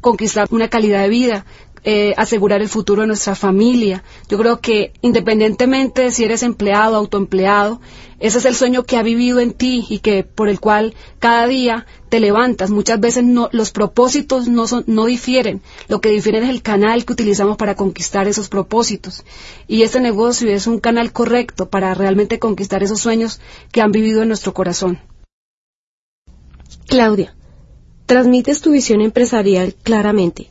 [0.00, 1.44] conquistar una calidad de vida,
[1.82, 4.04] eh, asegurar el futuro de nuestra familia.
[4.28, 7.80] Yo creo que independientemente de si eres empleado, autoempleado,
[8.18, 11.46] ese es el sueño que ha vivido en ti y que por el cual cada
[11.46, 12.68] día te levantas.
[12.68, 15.62] Muchas veces los propósitos no, son, no difieren.
[15.88, 19.24] Lo que difiere es el canal que utilizamos para conquistar esos propósitos.
[19.66, 23.40] Y este negocio es un canal correcto para realmente conquistar esos sueños
[23.72, 25.00] que han vivido en nuestro corazón.
[26.86, 27.34] Claudia,
[28.10, 30.50] transmites tu visión empresarial claramente.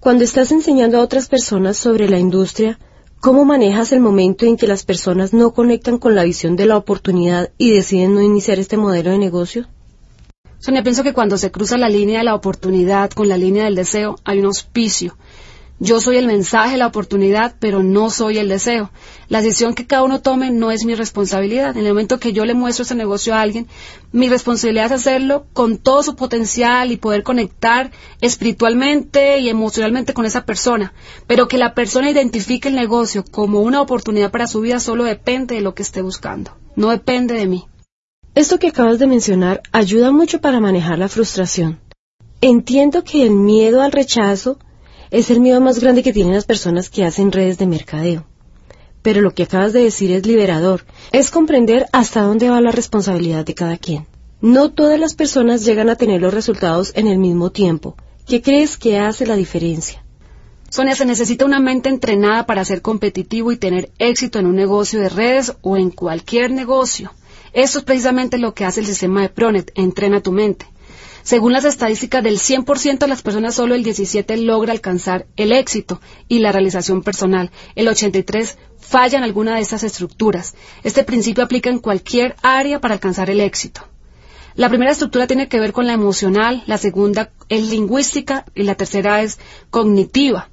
[0.00, 2.78] Cuando estás enseñando a otras personas sobre la industria,
[3.20, 6.78] ¿cómo manejas el momento en que las personas no conectan con la visión de la
[6.78, 9.66] oportunidad y deciden no iniciar este modelo de negocio?
[10.58, 13.74] Sonia, pienso que cuando se cruza la línea de la oportunidad con la línea del
[13.74, 15.18] deseo, hay un auspicio.
[15.78, 18.90] Yo soy el mensaje, la oportunidad, pero no soy el deseo.
[19.28, 21.76] La decisión que cada uno tome no es mi responsabilidad.
[21.76, 23.66] En el momento que yo le muestro ese negocio a alguien,
[24.10, 27.90] mi responsabilidad es hacerlo con todo su potencial y poder conectar
[28.22, 30.94] espiritualmente y emocionalmente con esa persona.
[31.26, 35.56] Pero que la persona identifique el negocio como una oportunidad para su vida solo depende
[35.56, 36.52] de lo que esté buscando.
[36.74, 37.66] No depende de mí.
[38.34, 41.80] Esto que acabas de mencionar ayuda mucho para manejar la frustración.
[42.40, 44.58] Entiendo que el miedo al rechazo
[45.10, 48.26] es el miedo más grande que tienen las personas que hacen redes de mercadeo.
[49.02, 53.44] Pero lo que acabas de decir es liberador, es comprender hasta dónde va la responsabilidad
[53.44, 54.06] de cada quien.
[54.40, 57.96] No todas las personas llegan a tener los resultados en el mismo tiempo.
[58.26, 60.02] ¿Qué crees que hace la diferencia?
[60.68, 65.00] Sonia, se necesita una mente entrenada para ser competitivo y tener éxito en un negocio
[65.00, 67.12] de redes o en cualquier negocio.
[67.52, 70.66] Eso es precisamente lo que hace el sistema de Pronet, entrena tu mente.
[71.26, 76.00] Según las estadísticas del 100% de las personas, solo el 17 logra alcanzar el éxito
[76.28, 77.50] y la realización personal.
[77.74, 80.54] El 83 falla en alguna de estas estructuras.
[80.84, 83.80] Este principio aplica en cualquier área para alcanzar el éxito.
[84.54, 88.76] La primera estructura tiene que ver con la emocional, la segunda es lingüística y la
[88.76, 90.48] tercera es cognitiva.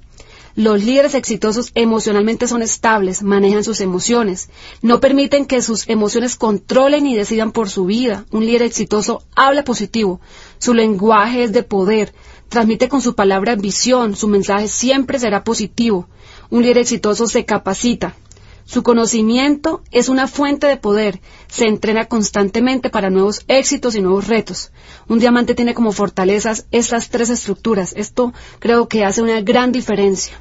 [0.56, 4.50] Los líderes exitosos emocionalmente son estables, manejan sus emociones,
[4.82, 8.24] no permiten que sus emociones controlen y decidan por su vida.
[8.30, 10.20] Un líder exitoso habla positivo,
[10.64, 12.14] su lenguaje es de poder,
[12.48, 16.08] transmite con su palabra visión, su mensaje siempre será positivo.
[16.48, 18.14] Un líder exitoso se capacita.
[18.64, 24.26] Su conocimiento es una fuente de poder, se entrena constantemente para nuevos éxitos y nuevos
[24.26, 24.72] retos.
[25.06, 27.92] Un diamante tiene como fortalezas estas tres estructuras.
[27.94, 30.40] Esto creo que hace una gran diferencia.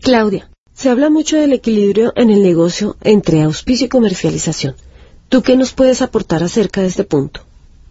[0.00, 4.76] Claudia, se habla mucho del equilibrio en el negocio entre auspicio y comercialización.
[5.28, 7.40] ¿Tú qué nos puedes aportar acerca de este punto?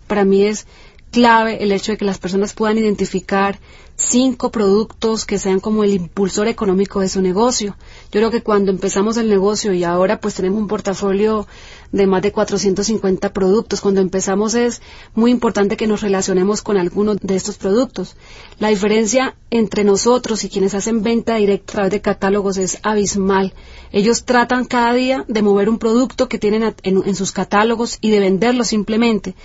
[0.08, 0.68] Para mí es
[1.12, 3.60] clave el hecho de que las personas puedan identificar
[4.02, 7.76] cinco productos que sean como el impulsor económico de su negocio.
[8.12, 11.48] Yo creo que cuando empezamos el negocio y ahora pues tenemos un portafolio
[11.92, 14.82] de más de 450 productos, cuando empezamos es
[15.14, 18.16] muy importante que nos relacionemos con algunos de estos productos.
[18.60, 23.54] La diferencia entre nosotros y quienes hacen venta directa a través de catálogos es abismal.
[23.92, 28.20] Ellos tratan cada día de mover un producto que tienen en, sus catálogos y de
[28.20, 29.36] venderlo simplemente.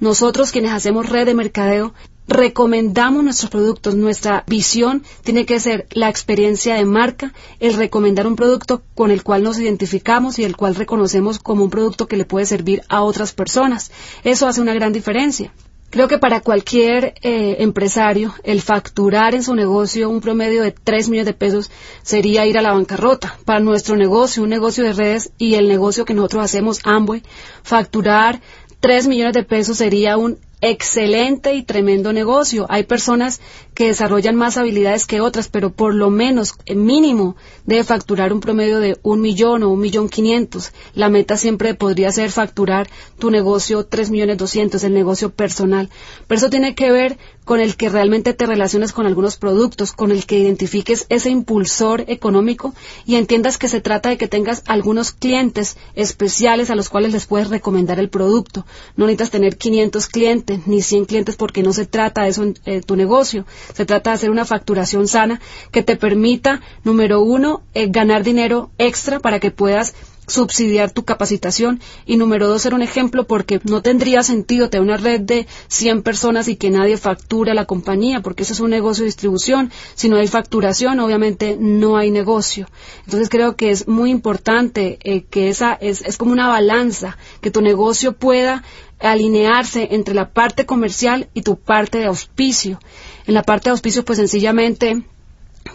[0.00, 1.94] Nosotros quienes hacemos red de mercadeo
[2.28, 3.94] recomendamos nuestros productos.
[3.94, 9.22] Nuestra visión tiene que ser la experiencia de marca, el recomendar un producto con el
[9.22, 13.02] cual nos identificamos y el cual reconocemos como un producto que le puede servir a
[13.02, 13.90] otras personas.
[14.24, 15.52] Eso hace una gran diferencia.
[15.92, 21.10] Creo que para cualquier eh, empresario el facturar en su negocio un promedio de 3
[21.10, 21.70] millones de pesos
[22.02, 23.36] sería ir a la bancarrota.
[23.44, 27.22] Para nuestro negocio, un negocio de redes y el negocio que nosotros hacemos, Amway,
[27.62, 28.40] facturar
[28.80, 32.66] 3 millones de pesos sería un excelente y tremendo negocio.
[32.70, 33.40] Hay personas
[33.74, 38.80] que desarrollan más habilidades que otras, pero por lo menos mínimo debe facturar un promedio
[38.80, 40.72] de un millón o un millón quinientos.
[40.94, 45.88] La meta siempre podría ser facturar tu negocio tres millones doscientos, el negocio personal.
[46.26, 50.10] Pero eso tiene que ver con el que realmente te relaciones con algunos productos, con
[50.10, 55.12] el que identifiques ese impulsor económico y entiendas que se trata de que tengas algunos
[55.12, 58.64] clientes especiales a los cuales les puedes recomendar el producto.
[58.96, 62.54] No necesitas tener 500 clientes ni 100 clientes porque no se trata de eso en
[62.64, 63.44] eh, tu negocio.
[63.72, 68.70] Se trata de hacer una facturación sana que te permita, número uno, eh, ganar dinero
[68.78, 69.94] extra para que puedas
[70.26, 71.80] subsidiar tu capacitación.
[72.06, 76.02] Y número dos ser un ejemplo porque no tendría sentido tener una red de 100
[76.02, 79.70] personas y que nadie facture a la compañía porque eso es un negocio de distribución.
[79.94, 82.68] Si no hay facturación obviamente no hay negocio.
[83.04, 87.50] Entonces creo que es muy importante eh, que esa es, es como una balanza que
[87.50, 88.62] tu negocio pueda
[89.00, 92.78] alinearse entre la parte comercial y tu parte de auspicio
[93.26, 95.02] en la parte de auspicio pues sencillamente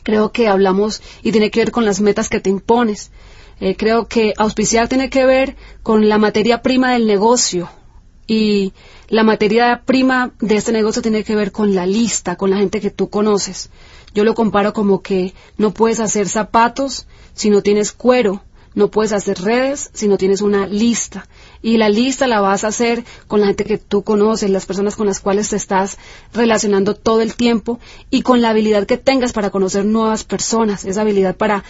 [0.04, 3.12] creo que hablamos y tiene que ver con las metas que te impones
[3.60, 7.70] eh, creo que auspiciar tiene que ver con la materia prima del negocio
[8.28, 8.74] y
[9.08, 12.82] la materia prima de este negocio tiene que ver con la lista, con la gente
[12.82, 13.70] que tú conoces.
[14.14, 18.44] Yo lo comparo como que no puedes hacer zapatos si no tienes cuero,
[18.76, 21.28] no puedes hacer redes si no tienes una lista.
[21.62, 24.96] Y la lista la vas a hacer con la gente que tú conoces, las personas
[24.96, 25.98] con las cuales te estás
[26.34, 27.80] relacionando todo el tiempo
[28.10, 31.64] y con la habilidad que tengas para conocer nuevas personas, esa habilidad para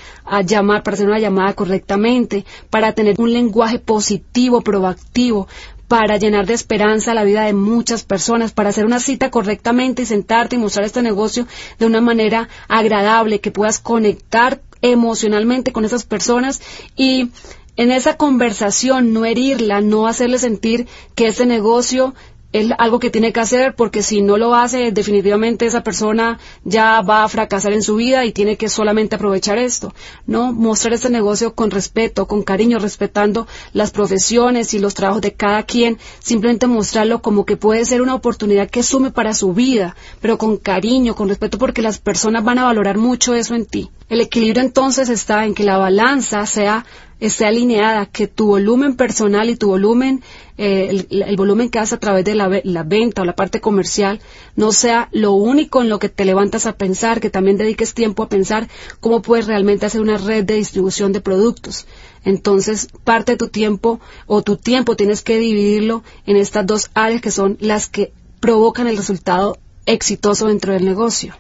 [0.46, 5.48] llamar, para hacer una llamada correctamente, para tener un lenguaje positivo, proactivo,
[5.88, 10.06] para llenar de esperanza la vida de muchas personas, para hacer una cita correctamente y
[10.06, 11.48] sentarte y mostrar este negocio
[11.80, 16.62] de una manera agradable, que puedas conectar emocionalmente con esas personas
[16.96, 17.32] y
[17.78, 22.14] en esa conversación no herirla, no hacerle sentir que ese negocio
[22.54, 27.02] es algo que tiene que hacer porque si no lo hace definitivamente esa persona ya
[27.02, 29.94] va a fracasar en su vida y tiene que solamente aprovechar esto,
[30.26, 30.54] ¿no?
[30.54, 35.64] Mostrar este negocio con respeto, con cariño, respetando las profesiones y los trabajos de cada
[35.64, 40.38] quien, simplemente mostrarlo como que puede ser una oportunidad que sume para su vida, pero
[40.38, 43.92] con cariño, con respeto porque las personas van a valorar mucho eso en ti.
[44.10, 46.86] El equilibrio entonces está en que la balanza sea
[47.20, 50.22] esté alineada, que tu volumen personal y tu volumen,
[50.58, 54.22] eh, el, volumen que haces a través de la, la, venta o la parte comercial,
[54.56, 58.24] no sea lo único en lo que te levantas a pensar, que también dediques tiempo
[58.24, 58.68] a pensar
[59.00, 61.88] cómo puedes realmente hacer una red de distribución de productos.
[62.24, 67.22] Entonces, parte de tu tiempo o tu tiempo tienes que dividirlo en estas dos áreas
[67.22, 71.36] que son las que provocan el resultado exitoso dentro del negocio.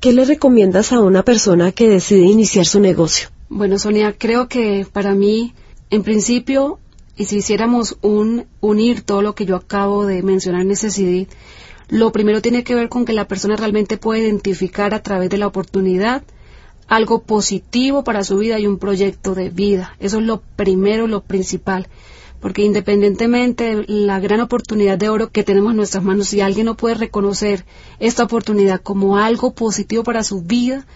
[0.00, 3.30] ¿Qué le recomiendas a una persona que decide iniciar su negocio?
[3.48, 5.54] Bueno, Sonia, creo que para mí,
[5.90, 6.78] en principio,
[7.16, 11.26] y si hiciéramos un unir todo lo que yo acabo de mencionar en ese CD,
[11.88, 15.38] lo primero tiene que ver con que la persona realmente puede identificar a través de
[15.38, 16.22] la oportunidad
[16.86, 19.96] algo positivo para su vida y un proyecto de vida.
[19.98, 21.88] Eso es lo primero, lo principal
[22.40, 26.66] porque independientemente de la gran oportunidad de oro que tenemos en nuestras manos, si alguien
[26.66, 27.64] no puede reconocer
[27.98, 30.86] esta oportunidad como algo positivo para su vida,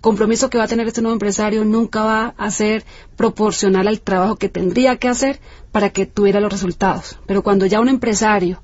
[0.00, 2.84] compromiso que va a tener este nuevo empresario nunca va a ser
[3.16, 5.40] proporcional al trabajo que tendría que hacer
[5.72, 7.18] para que tuviera los resultados.
[7.26, 8.62] Pero cuando ya un empresario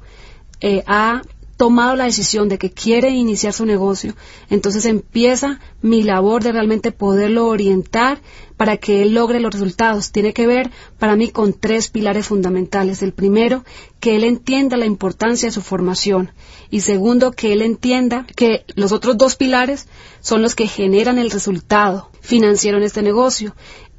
[0.61, 1.23] eh, ha
[1.57, 4.15] tomado la decisión de que quiere iniciar su negocio,
[4.51, 8.21] entonces empieza mi labor de realmente poderlo orientar
[8.57, 10.13] para que él logre los resultados.
[10.13, 13.03] Tiene que ver para mí con tres pilares fundamentales.
[13.03, 13.65] El primero,
[14.01, 16.31] que él entienda la importancia de su formación.
[16.71, 19.89] Y segundo, que él entienda que los otros dos pilares
[20.21, 23.55] son los que generan el resultado financiero en este negocio.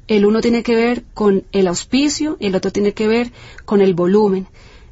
[0.06, 3.32] El uno tiene que ver con el auspicio y el otro tiene que ver
[3.64, 4.46] con el volumen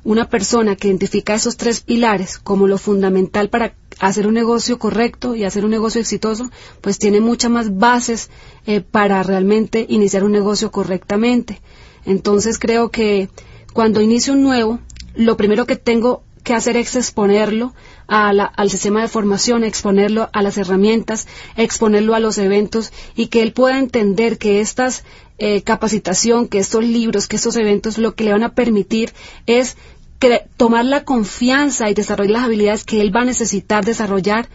[0.04, 5.36] una persona que identifica esos tres pilares como lo fundamental para hacer un negocio correcto
[5.36, 6.50] y hacer un negocio exitoso,
[6.80, 8.30] pues tiene muchas más bases
[8.66, 11.60] eh, para realmente iniciar un negocio correctamente.
[12.04, 13.28] Entonces creo que
[13.72, 14.80] cuando inicio un nuevo,
[15.14, 17.72] lo primero que tengo que hacer es exponerlo
[18.08, 21.26] al sistema de formación, exponerlo a las herramientas,
[21.56, 25.04] exponerlo a los eventos y que él pueda entender que estas
[25.38, 29.12] eh, capacitación, que estos libros, que estos eventos lo que le van a permitir
[29.46, 29.76] es
[30.56, 34.48] tomar la confianza y desarrollar las habilidades que él va a necesitar desarrollar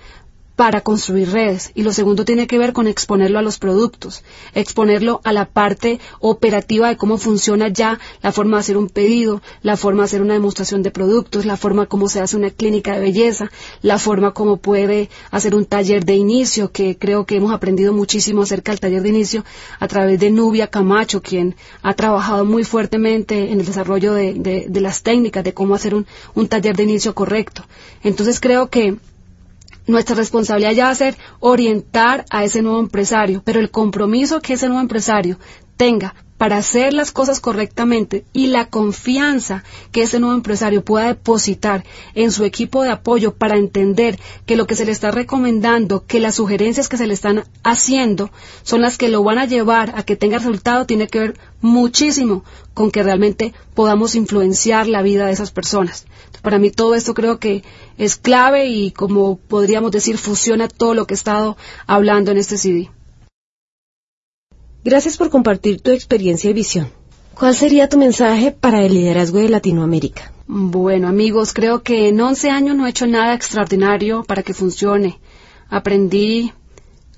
[0.57, 1.71] para construir redes.
[1.75, 4.23] Y lo segundo tiene que ver con exponerlo a los productos,
[4.55, 9.43] exponerlo a la parte operativa de cómo funciona ya la forma de hacer un pedido,
[9.61, 12.95] la forma de hacer una demostración de productos, la forma como se hace una clínica
[12.95, 13.51] de belleza,
[13.83, 18.41] la forma como puede hacer un taller de inicio, que creo que hemos aprendido muchísimo
[18.41, 19.45] acerca del taller de inicio
[19.79, 25.03] a través de Nubia Camacho, quien ha trabajado muy fuertemente en el desarrollo de, las
[25.03, 27.63] técnicas de cómo hacer un, un taller de inicio correcto.
[28.01, 28.97] Entonces creo que
[29.87, 34.53] nuestra responsabilidad ya va a ser orientar a ese nuevo empresario, pero el compromiso que
[34.53, 35.39] ese nuevo empresario
[35.77, 41.83] tenga para hacer las cosas correctamente y la confianza que ese nuevo empresario pueda depositar
[42.13, 46.19] en su equipo de apoyo para entender que lo que se le está recomendando, que
[46.19, 48.29] las sugerencias que se le están haciendo
[48.63, 52.43] son las que lo van a llevar a que tenga resultado, tiene que ver muchísimo
[52.73, 56.05] con que realmente podamos influenciar la vida de esas personas.
[56.43, 57.63] Para mí todo esto creo que
[57.97, 61.57] es clave y como podríamos decir fusiona todo lo que he estado
[61.87, 62.91] hablando en este CD.
[64.89, 66.89] Gracias por compartir tu experiencia y visión.
[67.33, 70.31] ¿Cuál sería tu mensaje para el liderazgo de Latinoamérica?
[70.47, 75.19] Bueno, amigos, creo que en 11 años no he hecho nada extraordinario para que funcione.
[75.67, 76.53] Aprendí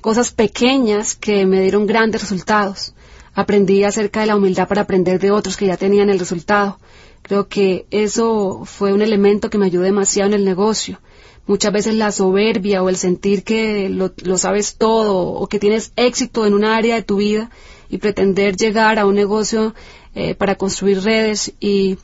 [0.01, 2.95] cosas pequeñas que me dieron grandes resultados.
[3.36, 6.80] Aprendí acerca de la humildad para aprender de otros que ya tenían el resultado.
[7.22, 10.99] Creo que eso fue un elemento que me ayudó demasiado en el negocio.
[11.50, 16.45] Muchas veces la soberbia o el sentir que lo, sabes todo o que tienes éxito
[16.45, 17.50] en un área de tu vida
[17.89, 19.74] y pretender llegar a un negocio
[20.14, 21.97] eh, para construir redes y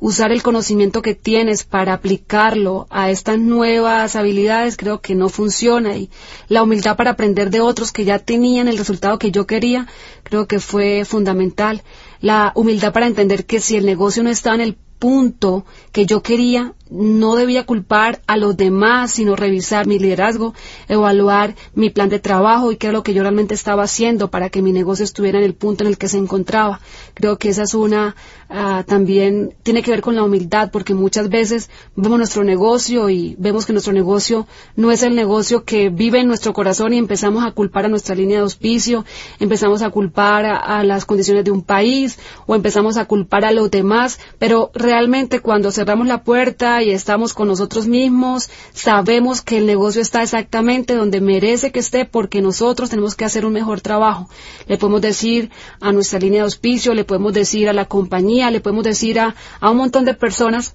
[0.00, 5.96] usar el conocimiento que tienes para aplicarlo a estas nuevas habilidades creo que no funciona.
[5.96, 6.10] Y
[6.48, 9.86] la humildad para aprender de otros que ya tenían el resultado que yo quería
[10.24, 11.82] creo que fue fundamental.
[12.20, 16.22] La humildad para entender que si el negocio no está en el punto que yo
[16.22, 20.54] quería, no debía culpar a los demás, sino revisar mi liderazgo,
[20.88, 24.50] evaluar mi plan de trabajo y qué era lo que yo realmente estaba haciendo para
[24.50, 26.80] que mi negocio estuviera en el punto en el que se encontraba.
[27.14, 28.16] Creo que esa es una,
[28.48, 33.36] ah, también tiene que ver con la humildad, porque muchas veces vemos nuestro negocio y
[33.38, 37.44] vemos que nuestro negocio no es el negocio que vive en nuestro corazón y empezamos
[37.44, 39.04] a culpar a nuestra línea de auspicio,
[39.38, 43.70] empezamos a culpar a las condiciones de un país o empezamos a culpar a los
[43.70, 49.66] demás, pero realmente cuando cerramos la puerta y estamos con nosotros mismos, sabemos que el
[49.66, 54.28] negocio está exactamente donde merece que esté porque nosotros tenemos que hacer un mejor trabajo.
[54.66, 55.50] Le podemos decir
[55.80, 59.34] a nuestra línea de auspicio, le podemos decir a la compañía, le podemos decir a,
[59.60, 60.74] a un montón de personas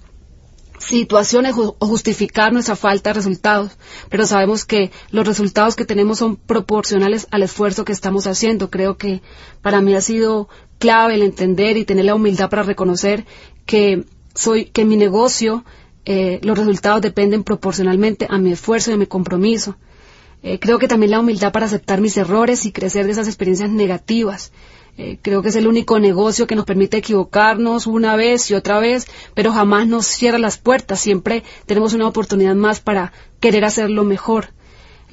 [0.79, 3.71] situaciones o justificar nuestra falta de resultados,
[4.09, 8.69] pero sabemos que los resultados que tenemos son proporcionales al esfuerzo que estamos haciendo.
[8.69, 9.21] Creo que
[9.61, 13.25] para mí ha sido clave el entender y tener la humildad para reconocer
[13.65, 15.63] que soy que mi negocio
[16.05, 19.75] eh, los resultados dependen proporcionalmente a mi esfuerzo y a mi compromiso.
[20.43, 23.71] Eh, creo que también la humildad para aceptar mis errores y crecer de esas experiencias
[23.71, 24.51] negativas.
[24.97, 28.79] Eh, creo que es el único negocio que nos permite equivocarnos una vez y otra
[28.79, 30.99] vez, pero jamás nos cierra las puertas.
[30.99, 34.49] Siempre tenemos una oportunidad más para querer hacerlo mejor.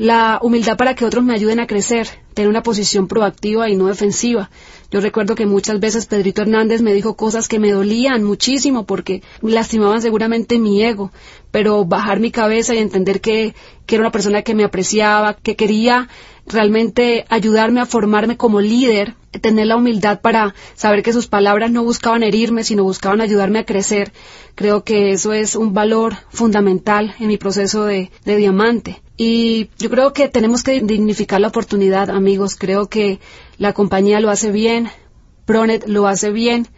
[0.02, 3.86] La humildad para que otros me ayuden a crecer, tener una posición proactiva y no
[3.86, 4.50] defensiva.
[4.90, 9.22] Yo recuerdo que muchas veces Pedrito Hernández me dijo cosas que me dolían muchísimo porque
[9.42, 11.12] lastimaban seguramente mi ego,
[11.52, 13.54] pero bajar mi cabeza y entender que,
[13.86, 16.08] que era una persona que me apreciaba, que quería
[16.46, 21.82] realmente ayudarme a formarme como líder, tener la humildad para saber que sus palabras no
[21.84, 24.12] buscaban herirme, sino buscaban ayudarme a crecer.
[24.54, 29.02] Creo que eso es un valor fundamental en mi proceso de, diamante.
[29.16, 32.56] Y yo creo que tenemos que dignificar la oportunidad, amigos.
[32.56, 33.20] Creo que
[33.58, 34.88] la compañía lo hace bien,
[35.44, 36.68] Pronet lo hace bien.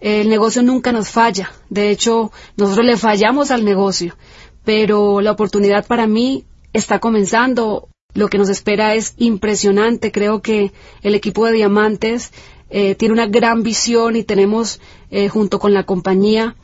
[0.00, 1.52] El negocio nunca nos falla.
[1.70, 4.16] De hecho, nosotros le fallamos al negocio.
[4.64, 7.88] Pero la oportunidad para mí está comenzando.
[8.14, 10.12] Lo que nos espera es impresionante.
[10.12, 12.32] Creo que el equipo de Diamantes
[12.70, 16.56] eh, tiene una gran visión y tenemos, eh, junto con la compañía,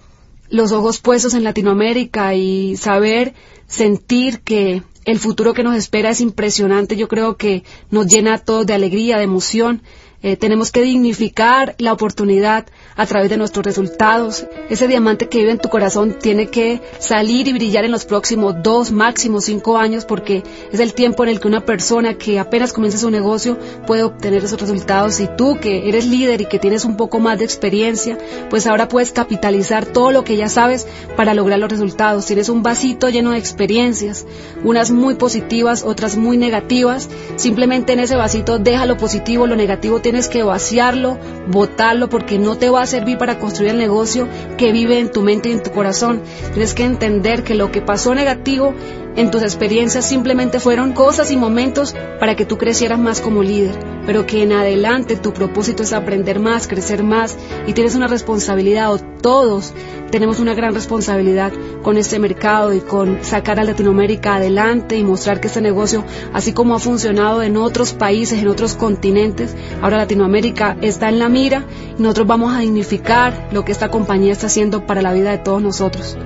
[0.49, 3.35] los ojos puestos en Latinoamérica y saber,
[3.67, 6.97] sentir que el futuro que nos espera es impresionante.
[6.97, 9.83] Yo creo que nos llena a todos de alegría, de emoción.
[10.23, 14.47] Eh, tenemos que dignificar la oportunidad a través de nuestros resultados.
[14.69, 18.57] Ese diamante que vive en tu corazón tiene que salir y brillar en los próximos
[18.63, 22.75] dos, máximo cinco años, porque es el tiempo en el que una persona que apenas
[22.75, 25.21] comienza su negocio puede obtener esos resultados.
[25.21, 28.19] Y tú, que eres líder y que tienes un poco más de experiencia,
[28.51, 32.27] pues ahora puedes capitalizar todo lo que ya sabes para lograr los resultados.
[32.27, 34.27] Tienes un vasito lleno de experiencias,
[34.65, 37.09] unas muy positivas, otras muy negativas.
[37.37, 42.59] Simplemente en ese vasito deja lo positivo, lo negativo tienes que vaciarlo, botarlo, porque no
[42.59, 44.27] te va a servir para construir el negocio
[44.59, 46.21] que vive en tu mente y en tu corazón.
[46.53, 48.75] Tienes que entender que lo que pasó negativo
[49.17, 53.75] en tus experiencias simplemente fueron cosas y momentos para que tú crecieras más como líder,
[54.07, 57.37] pero que en adelante tu propósito es aprender más, crecer más
[57.67, 59.73] y tienes una responsabilidad o todos
[60.11, 61.53] tenemos una gran responsabilidad
[61.83, 66.53] con este mercado y con sacar a Latinoamérica adelante y mostrar que este negocio, así
[66.53, 71.65] como ha funcionado en otros países, en otros continentes, ahora Latinoamérica está en la mira
[71.99, 75.39] y nosotros vamos a dignificar lo que esta compañía está haciendo para la vida de
[75.39, 76.17] todos nosotros.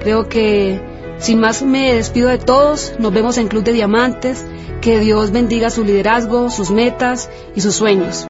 [0.00, 4.44] Creo que sin más me despido de todos, nos vemos en Club de Diamantes,
[4.80, 8.22] que Dios bendiga su liderazgo, sus metas y sus sueños.